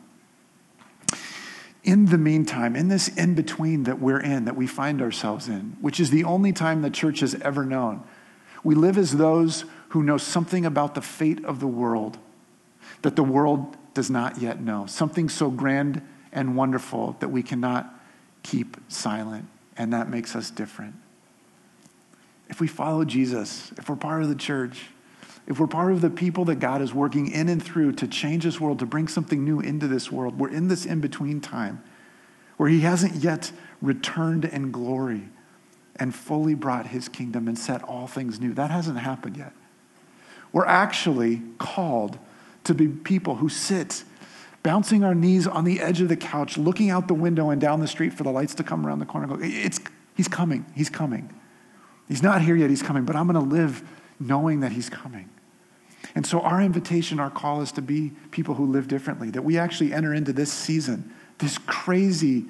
In 1.84 2.08
the 2.08 2.17
meantime, 2.17 2.75
in 2.75 2.88
this 2.88 3.08
in 3.08 3.36
between 3.36 3.84
that 3.84 3.99
we're 3.99 4.19
in, 4.19 4.45
that 4.45 4.56
we 4.56 4.67
find 4.67 5.02
ourselves 5.02 5.47
in, 5.47 5.78
which 5.82 5.99
is 5.99 6.10
the 6.10 6.23
only 6.23 6.52
time 6.52 6.82
the 6.82 6.89
church 6.89 7.19
has 7.21 7.36
ever 7.36 7.65
known, 7.65 8.04
we 8.63 8.75
live 8.75 8.97
as 8.97 9.17
those 9.17 9.65
who 9.89 10.04
know 10.04 10.17
something 10.17 10.65
about 10.65 10.95
the 10.95 11.02
fate 11.02 11.43
of 11.45 11.60
the 11.60 11.67
world 11.67 12.17
that 13.02 13.15
the 13.15 13.23
world 13.23 13.78
does 13.93 14.10
not 14.10 14.39
yet 14.39 14.62
know. 14.62 14.86
Something 14.86 15.30
so 15.30 15.49
grand 15.49 16.02
and 16.32 16.56
wonderful 16.56 17.15
that 17.20 17.30
we 17.30 17.44
cannot 17.44 17.94
keep 18.44 18.78
silent, 18.88 19.46
and 19.78 19.94
that 19.94 20.10
makes 20.10 20.36
us 20.36 20.52
different. 20.52 20.96
If 22.50 22.60
we 22.60 22.68
follow 22.68 23.06
Jesus, 23.06 23.72
if 23.78 23.89
we're 23.89 23.96
part 23.96 24.24
of 24.24 24.30
the 24.30 24.36
church, 24.36 24.88
if 25.48 25.60
we're 25.60 25.68
part 25.68 25.92
of 25.92 26.02
the 26.02 26.10
people 26.10 26.46
that 26.46 26.56
God 26.56 26.82
is 26.82 26.94
working 26.94 27.32
in 27.32 27.50
and 27.50 27.62
through 27.62 27.94
to 27.94 28.08
change 28.08 28.44
this 28.44 28.60
world, 28.60 28.80
to 28.80 28.86
bring 28.86 29.08
something 29.08 29.44
new 29.44 29.60
into 29.60 29.88
this 29.88 30.12
world, 30.12 30.39
we're 30.39 30.52
in 30.52 30.68
this 30.68 30.86
in 30.86 31.00
between 31.00 31.42
time 31.42 31.84
where 32.58 32.70
He 32.70 32.82
hasn't 32.82 33.15
yet 33.15 33.52
returned 33.82 34.46
in 34.46 34.72
glory 34.72 35.30
and 35.96 36.13
fully 36.13 36.54
brought 36.54 36.88
His 36.88 37.10
kingdom 37.10 37.48
and 37.48 37.58
set 37.58 37.82
all 37.84 38.06
things 38.06 38.39
new. 38.39 38.54
That 38.54 38.70
hasn't 38.70 39.00
happened 39.00 39.38
yet. 39.38 39.54
We're 40.52 40.65
actually 40.65 41.42
called 41.58 42.18
to 42.63 42.74
be 42.74 42.88
people 42.88 43.36
who 43.36 43.50
sit 43.50 44.04
bouncing 44.63 45.04
our 45.04 45.15
knees 45.15 45.48
on 45.48 45.63
the 45.63 45.80
edge 45.80 46.02
of 46.02 46.10
the 46.10 46.17
couch, 46.17 46.58
looking 46.58 46.89
out 46.89 47.08
the 47.08 47.13
window 47.13 47.50
and 47.50 47.62
down 47.62 47.80
the 47.80 47.88
street 47.88 48.13
for 48.13 48.24
the 48.24 48.32
lights 48.32 48.56
to 48.56 48.63
come 48.63 48.86
around 48.86 49.00
the 49.00 49.06
corner. 49.06 49.28
Go, 49.28 49.38
it's, 49.41 49.80
he's 50.15 50.28
coming. 50.28 50.65
He's 50.76 50.89
coming. 50.89 51.34
He's 52.08 52.24
not 52.24 52.41
here 52.41 52.56
yet. 52.56 52.69
He's 52.69 52.82
coming. 52.82 53.06
But 53.06 53.15
I'm 53.15 53.28
going 53.28 53.41
to 53.41 53.56
live 53.56 53.84
knowing 54.19 54.60
that 54.62 54.72
he's 54.72 54.89
coming. 54.89 55.30
And 56.15 56.26
so, 56.26 56.41
our 56.41 56.62
invitation, 56.62 57.19
our 57.19 57.30
call 57.30 57.62
is 57.62 57.72
to 57.74 57.82
be 57.82 58.12
people 58.32 58.56
who 58.56 58.65
live 58.65 58.88
differently, 58.88 59.30
that 59.32 59.43
we 59.43 59.58
actually 59.58 59.93
enter 59.93 60.13
into 60.13 60.34
this 60.34 60.52
season, 60.52 61.13
this 61.38 61.58
crazy 61.60 62.45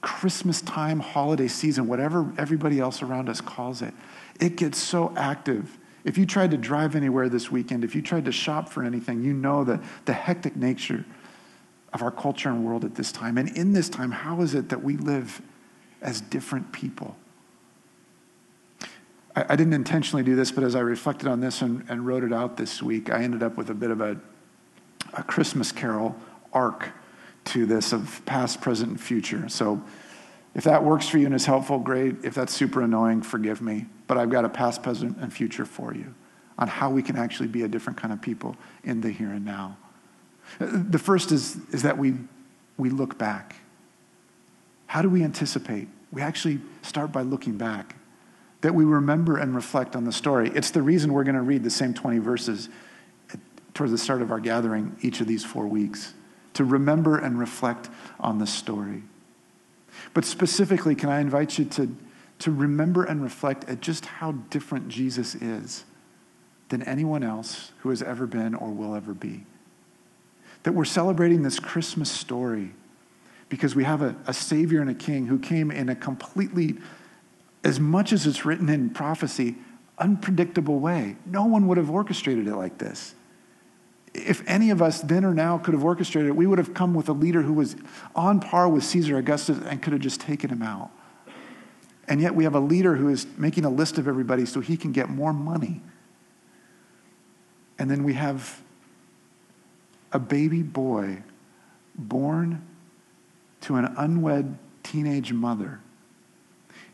Christmas 0.00 0.60
time 0.60 1.00
holiday 1.00 1.48
season, 1.48 1.86
whatever 1.86 2.32
everybody 2.36 2.80
else 2.80 3.00
around 3.00 3.28
us 3.28 3.40
calls 3.40 3.80
it. 3.80 3.94
It 4.40 4.56
gets 4.56 4.78
so 4.78 5.14
active 5.16 5.78
if 6.04 6.18
you 6.18 6.26
tried 6.26 6.50
to 6.50 6.56
drive 6.56 6.94
anywhere 6.94 7.28
this 7.28 7.50
weekend, 7.50 7.82
if 7.82 7.94
you 7.94 8.02
tried 8.02 8.26
to 8.26 8.32
shop 8.32 8.68
for 8.68 8.84
anything, 8.84 9.22
you 9.22 9.32
know 9.32 9.64
the, 9.64 9.82
the 10.04 10.12
hectic 10.12 10.54
nature 10.54 11.04
of 11.94 12.02
our 12.02 12.10
culture 12.10 12.50
and 12.50 12.64
world 12.64 12.84
at 12.84 12.94
this 12.94 13.10
time. 13.10 13.38
And 13.38 13.56
in 13.56 13.72
this 13.72 13.88
time, 13.88 14.10
how 14.10 14.42
is 14.42 14.54
it 14.54 14.68
that 14.68 14.82
we 14.82 14.96
live 14.96 15.40
as 16.02 16.20
different 16.20 16.72
people? 16.72 17.16
I, 19.34 19.46
I 19.50 19.56
didn't 19.56 19.72
intentionally 19.72 20.22
do 20.22 20.36
this, 20.36 20.50
but 20.50 20.62
as 20.62 20.74
I 20.74 20.80
reflected 20.80 21.26
on 21.26 21.40
this 21.40 21.62
and, 21.62 21.84
and, 21.88 22.06
wrote 22.06 22.22
it 22.22 22.32
out 22.32 22.56
this 22.56 22.82
week, 22.82 23.10
I 23.10 23.22
ended 23.22 23.42
up 23.42 23.56
with 23.56 23.70
a 23.70 23.74
bit 23.74 23.90
of 23.90 24.00
a, 24.00 24.18
a 25.14 25.22
Christmas 25.22 25.72
carol 25.72 26.16
arc 26.52 26.90
to 27.46 27.64
this 27.64 27.92
of 27.92 28.22
past, 28.26 28.60
present, 28.60 28.90
and 28.90 29.00
future. 29.00 29.48
So 29.48 29.82
if 30.54 30.64
that 30.64 30.84
works 30.84 31.08
for 31.08 31.18
you 31.18 31.26
and 31.26 31.34
is 31.34 31.46
helpful, 31.46 31.78
great. 31.78 32.24
If 32.24 32.34
that's 32.34 32.54
super 32.54 32.80
annoying, 32.80 33.22
forgive 33.22 33.60
me. 33.60 33.86
But 34.06 34.18
I've 34.18 34.30
got 34.30 34.44
a 34.44 34.48
past, 34.48 34.82
present, 34.82 35.16
and 35.18 35.32
future 35.32 35.64
for 35.64 35.94
you 35.94 36.14
on 36.56 36.68
how 36.68 36.90
we 36.90 37.02
can 37.02 37.16
actually 37.16 37.48
be 37.48 37.62
a 37.62 37.68
different 37.68 37.98
kind 37.98 38.12
of 38.12 38.22
people 38.22 38.56
in 38.84 39.00
the 39.00 39.10
here 39.10 39.30
and 39.30 39.44
now. 39.44 39.76
The 40.60 40.98
first 40.98 41.32
is, 41.32 41.56
is 41.72 41.82
that 41.82 41.98
we, 41.98 42.14
we 42.76 42.90
look 42.90 43.18
back. 43.18 43.56
How 44.86 45.02
do 45.02 45.08
we 45.08 45.24
anticipate? 45.24 45.88
We 46.12 46.22
actually 46.22 46.60
start 46.82 47.10
by 47.10 47.22
looking 47.22 47.56
back, 47.56 47.96
that 48.60 48.74
we 48.74 48.84
remember 48.84 49.36
and 49.36 49.54
reflect 49.54 49.96
on 49.96 50.04
the 50.04 50.12
story. 50.12 50.50
It's 50.54 50.70
the 50.70 50.82
reason 50.82 51.12
we're 51.12 51.24
going 51.24 51.34
to 51.34 51.42
read 51.42 51.64
the 51.64 51.70
same 51.70 51.92
20 51.92 52.18
verses 52.18 52.68
towards 53.72 53.90
the 53.90 53.98
start 53.98 54.22
of 54.22 54.30
our 54.30 54.38
gathering 54.38 54.96
each 55.02 55.20
of 55.20 55.26
these 55.26 55.44
four 55.44 55.66
weeks, 55.66 56.14
to 56.52 56.64
remember 56.64 57.18
and 57.18 57.38
reflect 57.38 57.90
on 58.20 58.38
the 58.38 58.46
story. 58.46 59.02
But 60.12 60.24
specifically, 60.24 60.94
can 60.94 61.08
I 61.08 61.20
invite 61.20 61.58
you 61.58 61.64
to, 61.66 61.94
to 62.40 62.50
remember 62.50 63.04
and 63.04 63.22
reflect 63.22 63.68
at 63.68 63.80
just 63.80 64.06
how 64.06 64.32
different 64.32 64.88
Jesus 64.88 65.34
is 65.34 65.84
than 66.68 66.82
anyone 66.82 67.22
else 67.22 67.72
who 67.78 67.90
has 67.90 68.02
ever 68.02 68.26
been 68.26 68.54
or 68.54 68.70
will 68.70 68.94
ever 68.94 69.14
be? 69.14 69.44
That 70.62 70.72
we're 70.72 70.84
celebrating 70.84 71.42
this 71.42 71.58
Christmas 71.58 72.10
story 72.10 72.72
because 73.48 73.74
we 73.76 73.84
have 73.84 74.02
a, 74.02 74.16
a 74.26 74.34
Savior 74.34 74.80
and 74.80 74.90
a 74.90 74.94
King 74.94 75.26
who 75.26 75.38
came 75.38 75.70
in 75.70 75.88
a 75.88 75.94
completely, 75.94 76.76
as 77.62 77.78
much 77.78 78.12
as 78.12 78.26
it's 78.26 78.44
written 78.44 78.68
in 78.68 78.90
prophecy, 78.90 79.56
unpredictable 79.98 80.80
way. 80.80 81.16
No 81.26 81.44
one 81.44 81.68
would 81.68 81.76
have 81.76 81.90
orchestrated 81.90 82.48
it 82.48 82.56
like 82.56 82.78
this. 82.78 83.14
If 84.14 84.42
any 84.46 84.70
of 84.70 84.80
us 84.80 85.00
then 85.00 85.24
or 85.24 85.34
now 85.34 85.58
could 85.58 85.74
have 85.74 85.84
orchestrated 85.84 86.30
it, 86.30 86.36
we 86.36 86.46
would 86.46 86.58
have 86.58 86.72
come 86.72 86.94
with 86.94 87.08
a 87.08 87.12
leader 87.12 87.42
who 87.42 87.52
was 87.52 87.76
on 88.14 88.40
par 88.40 88.68
with 88.68 88.84
Caesar 88.84 89.18
Augustus 89.18 89.58
and 89.66 89.82
could 89.82 89.92
have 89.92 90.02
just 90.02 90.20
taken 90.20 90.50
him 90.50 90.62
out. 90.62 90.90
And 92.06 92.20
yet 92.20 92.34
we 92.34 92.44
have 92.44 92.54
a 92.54 92.60
leader 92.60 92.94
who 92.96 93.08
is 93.08 93.26
making 93.36 93.64
a 93.64 93.70
list 93.70 93.98
of 93.98 94.06
everybody 94.06 94.46
so 94.46 94.60
he 94.60 94.76
can 94.76 94.92
get 94.92 95.08
more 95.08 95.32
money. 95.32 95.80
And 97.78 97.90
then 97.90 98.04
we 98.04 98.14
have 98.14 98.62
a 100.12 100.18
baby 100.18 100.62
boy 100.62 101.22
born 101.96 102.64
to 103.62 103.76
an 103.76 103.94
unwed 103.96 104.56
teenage 104.82 105.32
mother 105.32 105.80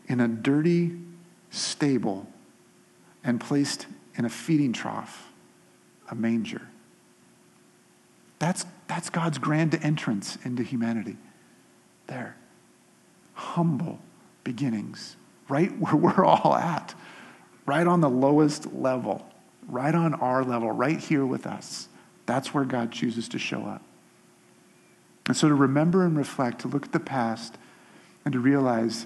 in 0.07 0.19
a 0.19 0.27
dirty 0.27 0.97
stable 1.51 2.27
and 3.23 3.39
placed 3.39 3.85
in 4.15 4.25
a 4.25 4.29
feeding 4.29 4.73
trough, 4.73 5.31
a 6.09 6.15
manger. 6.15 6.70
That's, 8.41 8.65
that's 8.87 9.11
God's 9.11 9.37
grand 9.37 9.75
entrance 9.83 10.35
into 10.43 10.63
humanity. 10.63 11.15
There. 12.07 12.35
Humble 13.35 13.99
beginnings, 14.43 15.15
right 15.47 15.69
where 15.79 15.95
we're 15.95 16.25
all 16.25 16.55
at, 16.55 16.95
right 17.67 17.85
on 17.85 18.01
the 18.01 18.09
lowest 18.09 18.73
level, 18.73 19.29
right 19.67 19.93
on 19.93 20.15
our 20.15 20.43
level, 20.43 20.71
right 20.71 20.97
here 20.97 21.23
with 21.23 21.45
us. 21.45 21.87
That's 22.25 22.51
where 22.51 22.65
God 22.65 22.91
chooses 22.91 23.29
to 23.29 23.37
show 23.37 23.63
up. 23.63 23.83
And 25.27 25.37
so 25.37 25.47
to 25.47 25.53
remember 25.53 26.03
and 26.03 26.17
reflect, 26.17 26.61
to 26.61 26.67
look 26.67 26.85
at 26.87 26.93
the 26.93 26.99
past, 26.99 27.59
and 28.25 28.33
to 28.33 28.39
realize 28.39 29.05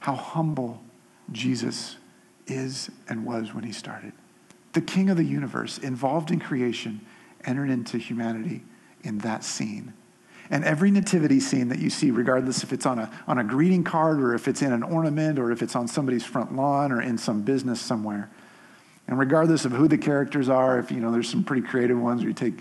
how 0.00 0.14
humble 0.14 0.82
Jesus 1.32 1.96
is 2.46 2.90
and 3.08 3.24
was 3.24 3.54
when 3.54 3.64
he 3.64 3.72
started. 3.72 4.12
The 4.74 4.82
king 4.82 5.08
of 5.08 5.16
the 5.16 5.24
universe, 5.24 5.78
involved 5.78 6.30
in 6.30 6.38
creation, 6.38 7.00
entered 7.46 7.70
into 7.70 7.98
humanity 7.98 8.62
in 9.02 9.18
that 9.18 9.44
scene. 9.44 9.92
And 10.50 10.64
every 10.64 10.90
nativity 10.90 11.40
scene 11.40 11.68
that 11.68 11.78
you 11.78 11.88
see, 11.88 12.10
regardless 12.10 12.62
if 12.62 12.72
it's 12.72 12.86
on 12.86 12.98
a, 12.98 13.10
on 13.26 13.38
a 13.38 13.44
greeting 13.44 13.82
card 13.82 14.20
or 14.20 14.34
if 14.34 14.46
it's 14.46 14.62
in 14.62 14.72
an 14.72 14.82
ornament 14.82 15.38
or 15.38 15.50
if 15.50 15.62
it's 15.62 15.74
on 15.74 15.88
somebody's 15.88 16.24
front 16.24 16.54
lawn 16.54 16.92
or 16.92 17.00
in 17.00 17.16
some 17.16 17.42
business 17.42 17.80
somewhere, 17.80 18.30
and 19.06 19.18
regardless 19.18 19.64
of 19.64 19.72
who 19.72 19.88
the 19.88 19.98
characters 19.98 20.48
are, 20.48 20.78
if 20.78 20.90
you 20.90 21.00
know 21.00 21.10
there's 21.10 21.28
some 21.28 21.44
pretty 21.44 21.66
creative 21.66 21.98
ones 21.98 22.20
where 22.20 22.28
you 22.28 22.34
take 22.34 22.54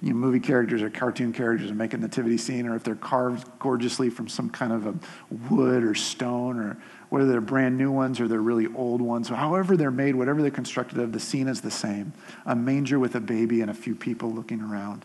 you 0.00 0.10
know, 0.10 0.14
movie 0.14 0.38
characters 0.38 0.80
or 0.80 0.90
cartoon 0.90 1.32
characters 1.32 1.70
and 1.70 1.78
make 1.78 1.92
a 1.92 1.96
nativity 1.96 2.38
scene, 2.38 2.66
or 2.66 2.76
if 2.76 2.84
they're 2.84 2.94
carved 2.94 3.48
gorgeously 3.58 4.10
from 4.10 4.28
some 4.28 4.48
kind 4.48 4.72
of 4.72 4.86
a 4.86 4.94
wood 5.50 5.82
or 5.82 5.94
stone, 5.94 6.58
or 6.58 6.76
whether 7.08 7.26
they're 7.26 7.40
brand 7.40 7.78
new 7.78 7.90
ones 7.90 8.20
or 8.20 8.28
they're 8.28 8.40
really 8.40 8.66
old 8.74 9.00
ones. 9.00 9.28
However 9.28 9.76
they're 9.76 9.90
made, 9.90 10.14
whatever 10.14 10.42
they're 10.42 10.50
constructed 10.50 10.98
of, 10.98 11.12
the 11.12 11.20
scene 11.20 11.48
is 11.48 11.60
the 11.60 11.70
same. 11.70 12.12
A 12.44 12.54
manger 12.54 12.98
with 12.98 13.14
a 13.14 13.20
baby 13.20 13.60
and 13.60 13.70
a 13.70 13.74
few 13.74 13.94
people 13.94 14.30
looking 14.30 14.60
around. 14.60 15.04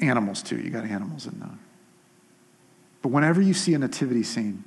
Animals, 0.00 0.42
too. 0.42 0.58
You 0.58 0.70
got 0.70 0.84
animals 0.84 1.26
in 1.26 1.38
there. 1.40 1.58
But 3.02 3.10
whenever 3.10 3.42
you 3.42 3.54
see 3.54 3.74
a 3.74 3.78
nativity 3.78 4.22
scene, 4.22 4.64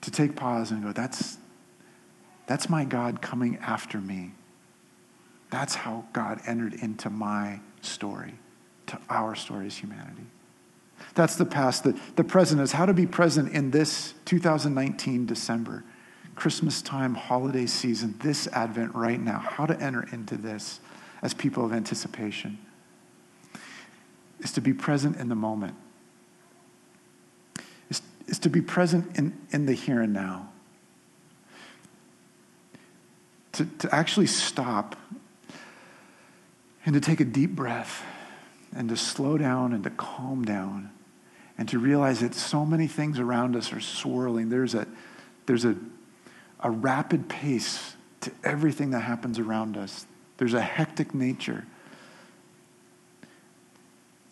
to 0.00 0.10
take 0.10 0.36
pause 0.36 0.70
and 0.70 0.82
go, 0.82 0.92
that's, 0.92 1.38
that's 2.46 2.70
my 2.70 2.84
God 2.84 3.20
coming 3.20 3.58
after 3.58 3.98
me. 3.98 4.32
That's 5.50 5.74
how 5.74 6.04
God 6.12 6.40
entered 6.46 6.74
into 6.74 7.10
my 7.10 7.60
story, 7.80 8.34
to 8.86 8.98
our 9.10 9.34
story 9.34 9.66
as 9.66 9.76
humanity. 9.76 10.26
That's 11.14 11.36
the 11.36 11.44
past. 11.44 11.84
The, 11.84 11.98
the 12.16 12.24
present 12.24 12.60
is 12.60 12.72
how 12.72 12.86
to 12.86 12.94
be 12.94 13.06
present 13.06 13.52
in 13.52 13.70
this 13.70 14.14
2019 14.24 15.26
December, 15.26 15.84
Christmas 16.34 16.80
time, 16.82 17.14
holiday 17.14 17.66
season, 17.66 18.14
this 18.22 18.46
Advent 18.48 18.94
right 18.94 19.20
now. 19.20 19.38
How 19.38 19.66
to 19.66 19.80
enter 19.80 20.06
into 20.12 20.36
this 20.36 20.80
as 21.22 21.34
people 21.34 21.64
of 21.64 21.72
anticipation 21.72 22.58
is 24.40 24.52
to 24.52 24.60
be 24.60 24.72
present 24.72 25.16
in 25.16 25.28
the 25.28 25.34
moment, 25.34 25.74
is, 27.90 28.00
is 28.28 28.38
to 28.38 28.48
be 28.48 28.60
present 28.60 29.18
in, 29.18 29.36
in 29.50 29.66
the 29.66 29.72
here 29.72 30.00
and 30.00 30.12
now. 30.12 30.50
To, 33.52 33.66
to 33.80 33.92
actually 33.92 34.28
stop 34.28 34.94
and 36.86 36.94
to 36.94 37.00
take 37.00 37.18
a 37.18 37.24
deep 37.24 37.50
breath 37.50 38.04
and 38.74 38.88
to 38.88 38.96
slow 38.96 39.38
down 39.38 39.72
and 39.72 39.84
to 39.84 39.90
calm 39.90 40.44
down 40.44 40.90
and 41.56 41.68
to 41.68 41.78
realize 41.78 42.20
that 42.20 42.34
so 42.34 42.64
many 42.64 42.86
things 42.86 43.18
around 43.18 43.56
us 43.56 43.72
are 43.72 43.80
swirling. 43.80 44.48
There's 44.48 44.74
a, 44.74 44.86
there's 45.46 45.64
a, 45.64 45.76
a 46.60 46.70
rapid 46.70 47.28
pace 47.28 47.94
to 48.20 48.32
everything 48.44 48.90
that 48.90 49.00
happens 49.00 49.38
around 49.38 49.76
us, 49.76 50.06
there's 50.38 50.54
a 50.54 50.60
hectic 50.60 51.14
nature. 51.14 51.64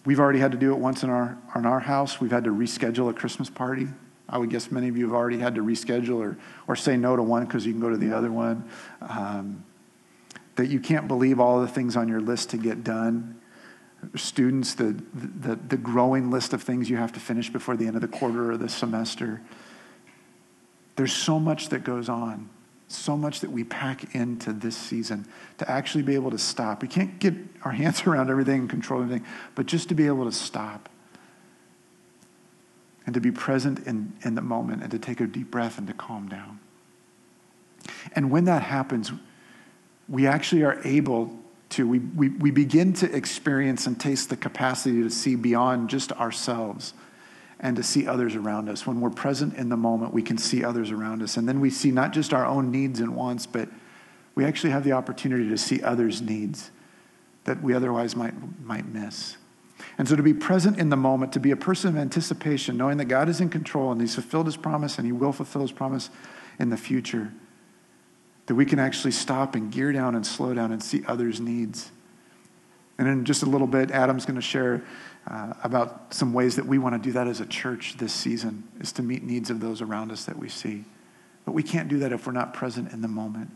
We've 0.05 0.21
already 0.21 0.39
had 0.39 0.53
to 0.53 0.59
do 0.59 0.73
it 0.73 0.79
once 0.79 1.03
in 1.03 1.11
our, 1.11 1.37
in 1.57 1.67
our 1.67 1.81
house. 1.81 2.21
We've 2.21 2.31
had 2.31 2.45
to 2.45 2.51
reschedule 2.51 3.11
a 3.11 3.13
Christmas 3.13 3.51
party. 3.51 3.89
I 4.29 4.39
would 4.39 4.51
guess 4.51 4.71
many 4.71 4.89
of 4.89 4.97
you 4.97 5.07
have 5.07 5.15
already 5.15 5.39
had 5.39 5.57
to 5.57 5.63
reschedule 5.63 6.19
or, 6.19 6.37
or 6.69 6.77
say 6.77 6.97
no 6.97 7.17
to 7.17 7.23
one 7.23 7.45
because 7.45 7.67
you 7.67 7.73
can 7.73 7.81
go 7.81 7.91
to 7.91 7.97
the 7.97 8.17
other 8.17 8.31
one. 8.31 8.69
Um, 9.01 9.65
that 10.57 10.67
you 10.67 10.81
can't 10.81 11.07
believe 11.07 11.39
all 11.39 11.61
the 11.61 11.69
things 11.69 11.97
on 11.97 12.09
your 12.09 12.21
list 12.21 12.51
to 12.51 12.57
get 12.57 12.83
done. 12.83 13.36
Students, 14.15 14.75
the, 14.75 15.03
the, 15.15 15.57
the 15.57 15.77
growing 15.77 16.31
list 16.31 16.53
of 16.53 16.63
things 16.63 16.89
you 16.89 16.97
have 16.97 17.13
to 17.13 17.21
finish 17.21 17.51
before 17.51 17.77
the 17.77 17.87
end 17.87 17.97
of 17.97 18.03
the 18.03 18.09
quarter 18.09 18.53
or 18.53 18.57
the 18.57 18.69
semester. 18.69 19.41
There's 20.97 21.13
so 21.13 21.39
much 21.39 21.71
that 21.71 21.85
goes 21.85 22.09
on, 22.09 22.49
so 22.89 23.17
much 23.17 23.41
that 23.41 23.51
we 23.51 23.65
pack 23.65 24.15
into 24.15 24.53
this 24.53 24.77
season 24.77 25.27
to 25.59 25.71
actually 25.71 26.03
be 26.03 26.15
able 26.15 26.31
to 26.31 26.39
stop. 26.39 26.83
We 26.83 26.89
can't 26.89 27.19
get 27.19 27.35
our 27.65 27.73
hands 27.73 28.03
around 28.07 28.31
everything 28.31 28.61
and 28.61 28.71
control 28.71 29.03
everything, 29.03 29.27
but 29.55 29.67
just 29.67 29.89
to 29.89 29.95
be 29.95 30.07
able 30.07 30.25
to 30.25 30.33
stop 30.33 30.89
and 33.07 33.15
to 33.15 33.21
be 33.21 33.31
present 33.31 33.87
in, 33.87 34.13
in 34.25 34.35
the 34.35 34.43
moment 34.43 34.83
and 34.83 34.91
to 34.91 34.99
take 34.99 35.21
a 35.21 35.27
deep 35.27 35.51
breath 35.51 35.79
and 35.79 35.87
to 35.87 35.95
calm 35.95 36.29
down. 36.29 36.59
And 38.15 38.31
when 38.31 38.45
that 38.45 38.63
happens, 38.63 39.13
we 40.09 40.27
actually 40.27 40.65
are 40.65 40.81
able 40.85 41.39
to, 41.71 41.87
we, 41.87 41.99
we, 41.99 42.29
we 42.29 42.51
begin 42.51 42.93
to 42.95 43.15
experience 43.15 43.87
and 43.87 43.99
taste 43.99 44.31
the 44.31 44.37
capacity 44.37 45.03
to 45.03 45.11
see 45.11 45.35
beyond 45.35 45.91
just 45.91 46.13
ourselves 46.13 46.95
and 47.59 47.77
to 47.77 47.83
see 47.83 48.07
others 48.07 48.35
around 48.37 48.69
us. 48.69 48.87
When 48.87 49.01
we're 49.01 49.11
present 49.11 49.55
in 49.55 49.69
the 49.69 49.77
moment, 49.77 50.13
we 50.13 50.23
can 50.23 50.39
see 50.39 50.63
others 50.63 50.91
around 50.91 51.23
us. 51.23 51.37
And 51.37 51.49
then 51.49 51.61
we 51.61 51.71
see 51.71 51.91
not 51.91 52.13
just 52.13 52.33
our 52.33 52.47
own 52.47 52.71
needs 52.71 53.01
and 53.01 53.17
wants, 53.17 53.47
but 53.47 53.69
we 54.35 54.45
actually 54.45 54.71
have 54.71 54.85
the 54.85 54.93
opportunity 54.93 55.49
to 55.49 55.59
see 55.59 55.83
others' 55.83 56.21
needs 56.21 56.71
that 57.45 57.63
we 57.63 57.75
otherwise 57.75 58.15
might, 58.15 58.35
might 58.63 58.87
miss. 58.87 59.37
And 59.99 60.09
so 60.09 60.17
to 60.17 60.23
be 60.23 60.35
present 60.35 60.79
in 60.79 60.91
the 60.91 60.97
moment, 60.97 61.33
to 61.33 61.41
be 61.41 61.51
a 61.51 61.57
person 61.57 61.91
of 61.91 61.97
anticipation, 61.97 62.77
knowing 62.77 62.99
that 62.99 63.07
God 63.07 63.29
is 63.29 63.41
in 63.41 63.49
control 63.49 63.93
and 63.93 64.01
He's 64.01 64.15
fulfilled 64.15 64.47
His 64.47 64.57
promise 64.57 64.99
and 64.99 65.07
He 65.07 65.13
will 65.13 65.33
fulfill 65.33 65.63
His 65.63 65.73
promise 65.73 66.11
in 66.59 66.71
the 66.71 66.77
future 66.77 67.33
that 68.47 68.55
we 68.55 68.65
can 68.65 68.79
actually 68.79 69.11
stop 69.11 69.55
and 69.55 69.73
gear 69.73 69.93
down 69.93 70.15
and 70.15 70.27
slow 70.27 70.55
down 70.55 70.73
and 70.73 70.83
see 70.83 71.03
others' 71.07 71.41
needs. 71.41 71.91
And 72.99 73.09
in 73.09 73.25
just 73.25 73.43
a 73.43 73.47
little 73.47 73.67
bit, 73.67 73.91
Adam's 73.91 74.25
going 74.25 74.37
to 74.37 74.43
share 74.43 74.85
uh, 75.29 75.53
about 75.63 76.15
some 76.15 76.33
ways 76.33 76.57
that 76.57 76.67
we 76.67 76.79
want 76.79 76.95
to 76.95 77.09
do 77.09 77.13
that 77.13 77.27
as 77.27 77.41
a 77.41 77.47
church 77.47 77.97
this 77.99 78.13
season, 78.13 78.65
is 78.81 78.93
to 78.93 79.03
meet 79.03 79.25
needs 79.25 79.51
of 79.51 79.61
those 79.61 79.83
around 79.83 80.13
us 80.13 80.25
that 80.25 80.39
we 80.39 80.49
see. 80.49 80.85
But 81.45 81.53
we 81.53 81.63
can't 81.63 81.89
do 81.89 81.99
that 81.99 82.13
if 82.13 82.27
we're 82.27 82.33
not 82.33 82.55
present 82.55 82.93
in 82.93 83.03
the 83.03 83.09
moment. 83.09 83.51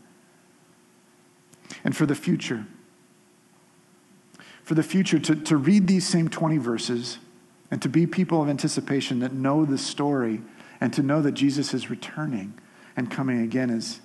And 1.83 1.95
for 1.95 2.05
the 2.05 2.15
future, 2.15 2.65
for 4.63 4.75
the 4.75 4.83
future, 4.83 5.19
to, 5.19 5.35
to 5.35 5.57
read 5.57 5.87
these 5.87 6.07
same 6.07 6.27
20 6.27 6.57
verses 6.57 7.17
and 7.71 7.81
to 7.81 7.89
be 7.89 8.05
people 8.05 8.41
of 8.41 8.49
anticipation 8.49 9.19
that 9.19 9.31
know 9.33 9.65
the 9.65 9.77
story 9.77 10.41
and 10.81 10.93
to 10.93 11.01
know 11.01 11.21
that 11.21 11.31
Jesus 11.31 11.73
is 11.73 11.89
returning 11.89 12.53
and 12.97 13.09
coming 13.09 13.41
again 13.41 13.69
is 13.69 14.01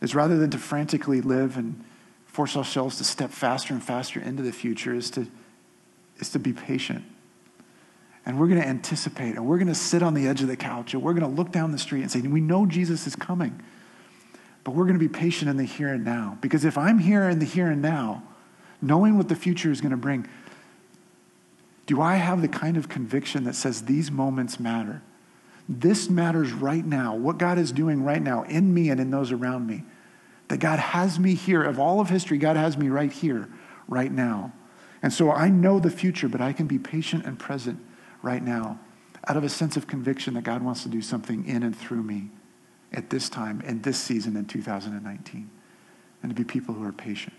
is 0.00 0.14
rather 0.14 0.36
than 0.36 0.50
to 0.50 0.58
frantically 0.58 1.20
live 1.20 1.56
and 1.56 1.82
force 2.26 2.56
ourselves 2.56 2.98
to 2.98 3.04
step 3.04 3.30
faster 3.30 3.72
and 3.72 3.82
faster 3.82 4.20
into 4.20 4.42
the 4.42 4.52
future, 4.52 4.94
is 4.94 5.10
to, 5.10 5.26
is 6.18 6.30
to 6.30 6.38
be 6.38 6.52
patient. 6.52 7.04
And 8.26 8.38
we're 8.38 8.48
going 8.48 8.60
to 8.60 8.66
anticipate, 8.66 9.36
and 9.36 9.46
we're 9.46 9.58
going 9.58 9.68
to 9.68 9.74
sit 9.74 10.02
on 10.02 10.14
the 10.14 10.26
edge 10.26 10.42
of 10.42 10.48
the 10.48 10.56
couch, 10.56 10.94
and 10.94 11.02
we're 11.02 11.14
going 11.14 11.22
to 11.30 11.34
look 11.34 11.52
down 11.52 11.70
the 11.70 11.78
street 11.78 12.02
and 12.02 12.10
say, 12.10 12.20
We 12.20 12.40
know 12.40 12.66
Jesus 12.66 13.06
is 13.06 13.16
coming. 13.16 13.62
But 14.64 14.72
we're 14.72 14.84
going 14.84 14.98
to 14.98 15.00
be 15.00 15.08
patient 15.08 15.48
in 15.48 15.56
the 15.56 15.64
here 15.64 15.94
and 15.94 16.04
now. 16.04 16.38
Because 16.40 16.64
if 16.64 16.76
I'm 16.76 16.98
here 16.98 17.28
in 17.28 17.38
the 17.38 17.44
here 17.44 17.68
and 17.68 17.80
now, 17.80 18.24
knowing 18.82 19.16
what 19.16 19.28
the 19.28 19.36
future 19.36 19.70
is 19.70 19.80
going 19.80 19.92
to 19.92 19.96
bring, 19.96 20.26
do 21.86 22.02
I 22.02 22.16
have 22.16 22.42
the 22.42 22.48
kind 22.48 22.76
of 22.76 22.88
conviction 22.88 23.44
that 23.44 23.54
says 23.54 23.82
these 23.82 24.10
moments 24.10 24.58
matter? 24.58 25.02
This 25.68 26.08
matters 26.08 26.52
right 26.52 26.84
now. 26.84 27.14
What 27.14 27.38
God 27.38 27.58
is 27.58 27.72
doing 27.72 28.04
right 28.04 28.22
now 28.22 28.44
in 28.44 28.72
me 28.72 28.90
and 28.90 29.00
in 29.00 29.10
those 29.10 29.32
around 29.32 29.66
me. 29.66 29.84
That 30.48 30.58
God 30.58 30.78
has 30.78 31.18
me 31.18 31.34
here. 31.34 31.62
Of 31.62 31.80
all 31.80 32.00
of 32.00 32.08
history, 32.08 32.38
God 32.38 32.56
has 32.56 32.76
me 32.76 32.88
right 32.88 33.12
here, 33.12 33.48
right 33.88 34.12
now. 34.12 34.52
And 35.02 35.12
so 35.12 35.30
I 35.30 35.48
know 35.48 35.80
the 35.80 35.90
future, 35.90 36.28
but 36.28 36.40
I 36.40 36.52
can 36.52 36.66
be 36.66 36.78
patient 36.78 37.26
and 37.26 37.38
present 37.38 37.80
right 38.22 38.42
now 38.42 38.78
out 39.26 39.36
of 39.36 39.44
a 39.44 39.48
sense 39.48 39.76
of 39.76 39.86
conviction 39.86 40.34
that 40.34 40.44
God 40.44 40.62
wants 40.62 40.82
to 40.84 40.88
do 40.88 41.02
something 41.02 41.46
in 41.46 41.62
and 41.62 41.76
through 41.76 42.02
me 42.02 42.30
at 42.92 43.10
this 43.10 43.28
time, 43.28 43.60
in 43.62 43.82
this 43.82 43.98
season 43.98 44.36
in 44.36 44.46
2019, 44.46 45.50
and 46.22 46.30
to 46.30 46.34
be 46.34 46.44
people 46.44 46.74
who 46.74 46.84
are 46.84 46.92
patient. 46.92 47.34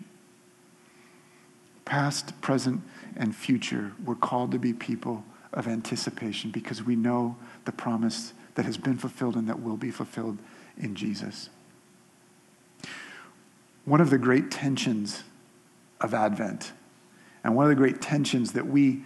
Past, 1.85 2.39
present, 2.41 2.81
and 3.15 3.33
future, 3.33 3.93
we're 4.03 4.15
called 4.15 4.51
to 4.51 4.59
be 4.59 4.73
people 4.73 5.23
of 5.53 5.67
anticipation 5.67 6.51
because 6.51 6.83
we 6.83 6.95
know 6.95 7.38
the 7.65 7.71
promise 7.71 8.33
that 8.55 8.65
has 8.65 8.77
been 8.77 8.97
fulfilled 8.97 9.36
and 9.36 9.47
that 9.47 9.62
will 9.62 9.77
be 9.77 9.91
fulfilled 9.91 10.38
in 10.77 10.95
Jesus. 10.95 11.49
One 13.86 14.01
of 14.01 14.10
the 14.10 14.17
great 14.17 14.51
tensions 14.51 15.23
of 16.01 16.13
Advent, 16.13 16.73
and 17.43 17.55
one 17.55 17.65
of 17.65 17.69
the 17.69 17.75
great 17.75 18.01
tensions 18.01 18.51
that 18.53 18.67
we, 18.67 19.03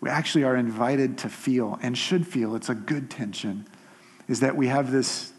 we 0.00 0.10
actually 0.10 0.44
are 0.44 0.56
invited 0.56 1.16
to 1.18 1.28
feel 1.28 1.78
and 1.82 1.96
should 1.96 2.26
feel, 2.26 2.56
it's 2.56 2.68
a 2.68 2.74
good 2.74 3.10
tension, 3.10 3.66
is 4.26 4.40
that 4.40 4.56
we 4.56 4.66
have 4.66 4.90
this, 4.90 5.32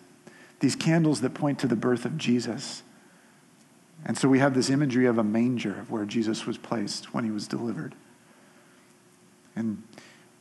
these 0.61 0.75
candles 0.75 1.21
that 1.21 1.33
point 1.33 1.59
to 1.59 1.67
the 1.67 1.75
birth 1.75 2.05
of 2.05 2.17
Jesus. 2.17 2.83
And 4.05 4.17
so 4.17 4.29
we 4.29 4.39
have 4.39 4.53
this 4.53 4.69
imagery 4.69 5.05
of 5.05 5.17
a 5.17 5.23
manger 5.23 5.77
of 5.79 5.91
where 5.91 6.05
Jesus 6.05 6.45
was 6.45 6.57
placed 6.57 7.13
when 7.13 7.25
he 7.25 7.31
was 7.31 7.47
delivered. 7.47 7.95
And 9.55 9.83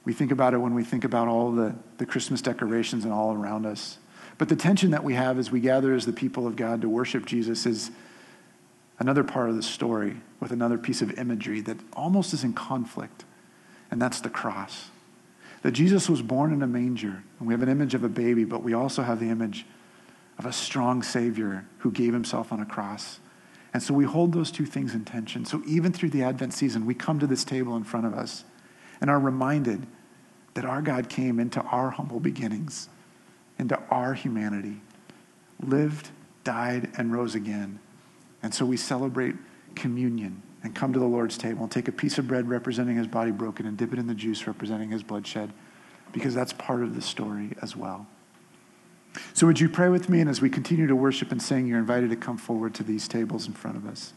we 0.04 0.12
think 0.12 0.30
about 0.30 0.54
it 0.54 0.58
when 0.58 0.74
we 0.74 0.84
think 0.84 1.04
about 1.04 1.28
all 1.28 1.52
the, 1.52 1.74
the 1.98 2.06
Christmas 2.06 2.40
decorations 2.40 3.04
and 3.04 3.12
all 3.12 3.34
around 3.34 3.66
us. 3.66 3.98
But 4.38 4.48
the 4.48 4.56
tension 4.56 4.92
that 4.92 5.04
we 5.04 5.14
have 5.14 5.38
as 5.38 5.50
we 5.50 5.60
gather 5.60 5.92
as 5.94 6.06
the 6.06 6.12
people 6.12 6.46
of 6.46 6.56
God 6.56 6.80
to 6.82 6.88
worship 6.88 7.26
Jesus 7.26 7.66
is 7.66 7.90
another 8.98 9.24
part 9.24 9.50
of 9.50 9.56
the 9.56 9.62
story 9.62 10.16
with 10.40 10.52
another 10.52 10.78
piece 10.78 11.02
of 11.02 11.18
imagery 11.18 11.60
that 11.62 11.76
almost 11.92 12.32
is 12.32 12.44
in 12.44 12.52
conflict, 12.52 13.24
and 13.90 14.00
that's 14.00 14.20
the 14.20 14.30
cross. 14.30 14.90
That 15.62 15.72
Jesus 15.72 16.08
was 16.08 16.22
born 16.22 16.52
in 16.52 16.62
a 16.62 16.66
manger, 16.68 17.22
and 17.38 17.48
we 17.48 17.52
have 17.52 17.62
an 17.62 17.68
image 17.68 17.94
of 17.94 18.04
a 18.04 18.08
baby, 18.08 18.44
but 18.44 18.62
we 18.62 18.74
also 18.74 19.02
have 19.02 19.18
the 19.18 19.28
image 19.28 19.66
of 20.38 20.46
a 20.46 20.52
strong 20.52 21.02
Savior 21.02 21.66
who 21.78 21.90
gave 21.90 22.12
himself 22.12 22.52
on 22.52 22.60
a 22.60 22.66
cross. 22.66 23.18
And 23.74 23.82
so 23.82 23.92
we 23.92 24.04
hold 24.04 24.32
those 24.32 24.52
two 24.52 24.66
things 24.66 24.94
in 24.94 25.04
tension. 25.04 25.44
So 25.44 25.62
even 25.66 25.92
through 25.92 26.10
the 26.10 26.22
Advent 26.22 26.54
season, 26.54 26.86
we 26.86 26.94
come 26.94 27.18
to 27.18 27.26
this 27.26 27.44
table 27.44 27.76
in 27.76 27.82
front 27.84 28.06
of 28.06 28.14
us 28.14 28.44
and 29.00 29.10
are 29.10 29.18
reminded 29.18 29.86
that 30.54 30.64
our 30.64 30.82
God 30.82 31.08
came 31.08 31.38
into 31.38 31.60
our 31.62 31.90
humble 31.90 32.20
beginnings, 32.20 32.88
into 33.58 33.78
our 33.90 34.14
humanity, 34.14 34.80
lived, 35.60 36.10
died, 36.44 36.90
and 36.96 37.12
rose 37.12 37.34
again. 37.34 37.78
And 38.42 38.54
so 38.54 38.64
we 38.64 38.76
celebrate 38.76 39.34
communion 39.74 40.42
and 40.62 40.74
come 40.74 40.92
to 40.92 40.98
the 40.98 41.06
Lord's 41.06 41.38
table 41.38 41.62
and 41.62 41.70
take 41.70 41.88
a 41.88 41.92
piece 41.92 42.18
of 42.18 42.26
bread 42.26 42.48
representing 42.48 42.96
his 42.96 43.06
body 43.06 43.30
broken 43.30 43.66
and 43.66 43.76
dip 43.76 43.92
it 43.92 43.98
in 43.98 44.06
the 44.06 44.14
juice 44.14 44.46
representing 44.46 44.90
his 44.90 45.02
blood 45.02 45.26
shed, 45.26 45.52
because 46.12 46.34
that's 46.34 46.52
part 46.52 46.82
of 46.82 46.94
the 46.94 47.02
story 47.02 47.50
as 47.62 47.76
well. 47.76 48.06
So, 49.32 49.46
would 49.46 49.60
you 49.60 49.68
pray 49.68 49.88
with 49.88 50.08
me? 50.08 50.20
And 50.20 50.28
as 50.28 50.40
we 50.40 50.50
continue 50.50 50.86
to 50.86 50.96
worship 50.96 51.32
and 51.32 51.42
sing, 51.42 51.66
you're 51.66 51.78
invited 51.78 52.10
to 52.10 52.16
come 52.16 52.36
forward 52.36 52.74
to 52.74 52.82
these 52.82 53.08
tables 53.08 53.46
in 53.46 53.52
front 53.52 53.76
of 53.76 53.86
us. 53.86 54.12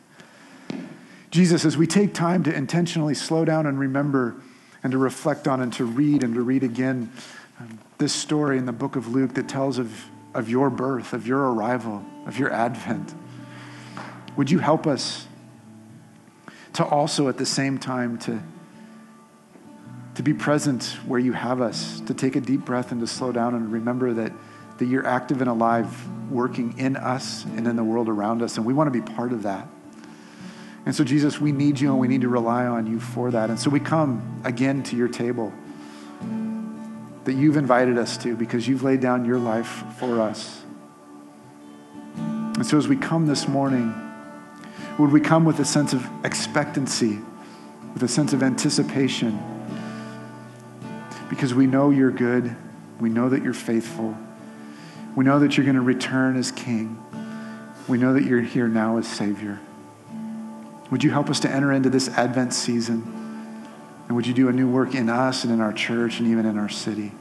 Jesus, 1.30 1.64
as 1.64 1.78
we 1.78 1.88
take 1.88 2.14
time 2.14 2.44
to 2.44 2.54
intentionally 2.54 3.14
slow 3.14 3.46
down 3.46 3.66
and 3.66 3.80
remember 3.80 4.36
and 4.84 4.92
to 4.92 4.98
reflect 4.98 5.48
on 5.48 5.62
and 5.62 5.72
to 5.74 5.86
read 5.86 6.24
and 6.24 6.34
to 6.36 6.42
read 6.42 6.64
again 6.64 7.12
um, 7.60 7.80
this 7.98 8.14
story 8.14 8.58
in 8.58 8.66
the 8.66 8.72
book 8.72 8.96
of 8.96 9.08
Luke 9.08 9.34
that 9.36 9.48
tells 9.48 9.78
of, 9.78 10.06
of 10.34 10.50
your 10.50 10.70
birth, 10.70 11.14
of 11.14 11.28
your 11.28 11.52
arrival, 11.52 12.04
of 12.26 12.40
your 12.40 12.52
advent. 12.52 13.14
Would 14.38 14.50
you 14.50 14.60
help 14.60 14.88
us 14.88 15.28
to 16.74 16.86
also 16.86 17.28
at 17.28 17.38
the 17.38 17.46
same 17.46 17.78
time 17.78 18.18
to, 18.20 18.42
to 20.16 20.24
be 20.24 20.34
present 20.34 20.98
where 21.06 21.20
you 21.20 21.34
have 21.34 21.62
us, 21.62 22.00
to 22.02 22.14
take 22.14 22.36
a 22.36 22.42
deep 22.42 22.62
breath 22.62 22.92
and 22.92 23.02
to 23.02 23.08
slow 23.08 23.32
down 23.32 23.56
and 23.56 23.72
remember 23.72 24.14
that, 24.14 24.32
that 24.78 24.86
you're 24.86 25.06
active 25.06 25.42
and 25.42 25.50
alive, 25.50 26.08
working 26.32 26.78
in 26.80 26.96
us 26.96 27.44
and 27.44 27.68
in 27.68 27.76
the 27.76 27.84
world 27.84 28.08
around 28.08 28.42
us, 28.42 28.58
and 28.58 28.66
we 28.66 28.74
want 28.74 28.92
to 28.92 29.00
be 29.00 29.14
part 29.14 29.34
of 29.34 29.44
that. 29.44 29.68
And 30.86 30.96
so, 30.96 31.04
Jesus, 31.04 31.40
we 31.40 31.52
need 31.52 31.80
you 31.80 31.92
and 31.92 32.00
we 32.00 32.08
need 32.08 32.22
to 32.22 32.30
rely 32.30 32.66
on 32.66 32.88
you 32.88 33.00
for 33.00 33.32
that. 33.32 33.50
And 33.50 33.60
so 33.60 33.70
we 33.70 33.80
come 33.80 34.42
again 34.44 34.82
to 34.84 34.96
your 34.96 35.08
table 35.08 35.54
that 37.26 37.34
you've 37.34 37.58
invited 37.58 37.98
us 37.98 38.18
to 38.18 38.36
because 38.36 38.68
you've 38.68 38.84
laid 38.84 39.00
down 39.00 39.26
your 39.26 39.38
life 39.38 39.84
for 40.00 40.20
us. 40.20 40.64
And 42.16 42.66
so, 42.66 42.78
as 42.78 42.88
we 42.88 42.96
come 42.96 43.28
this 43.28 43.48
morning, 43.48 43.94
would 44.98 45.12
we 45.12 45.22
come 45.22 45.46
with 45.46 45.60
a 45.60 45.66
sense 45.66 45.94
of 45.94 46.06
expectancy, 46.24 47.20
with 47.94 48.04
a 48.04 48.08
sense 48.08 48.34
of 48.34 48.44
anticipation? 48.44 49.40
Because 51.30 51.54
we 51.54 51.66
know 51.66 51.92
you're 51.92 52.12
good, 52.12 52.56
we 53.00 53.10
know 53.10 53.30
that 53.30 53.44
you're 53.44 53.54
faithful, 53.54 54.18
we 55.16 55.26
know 55.26 55.40
that 55.40 55.58
you're 55.58 55.64
going 55.64 55.76
to 55.76 55.82
return 55.82 56.36
as 56.36 56.52
King, 56.52 57.02
we 57.88 57.98
know 57.98 58.14
that 58.14 58.24
you're 58.24 58.42
here 58.42 58.68
now 58.68 58.98
as 58.98 59.08
Savior. 59.08 59.60
Would 60.92 61.04
you 61.04 61.10
help 61.10 61.30
us 61.30 61.40
to 61.40 61.50
enter 61.50 61.72
into 61.72 61.90
this 61.90 62.10
Advent 62.10 62.54
season? 62.54 63.02
And 64.08 64.16
would 64.16 64.28
you 64.28 64.34
do 64.34 64.50
a 64.50 64.52
new 64.52 64.70
work 64.70 64.94
in 64.94 65.10
us 65.10 65.46
and 65.46 65.54
in 65.54 65.62
our 65.62 65.72
church 65.72 66.20
and 66.20 66.28
even 66.28 66.46
in 66.46 66.58
our 66.58 66.70
city? 66.70 67.14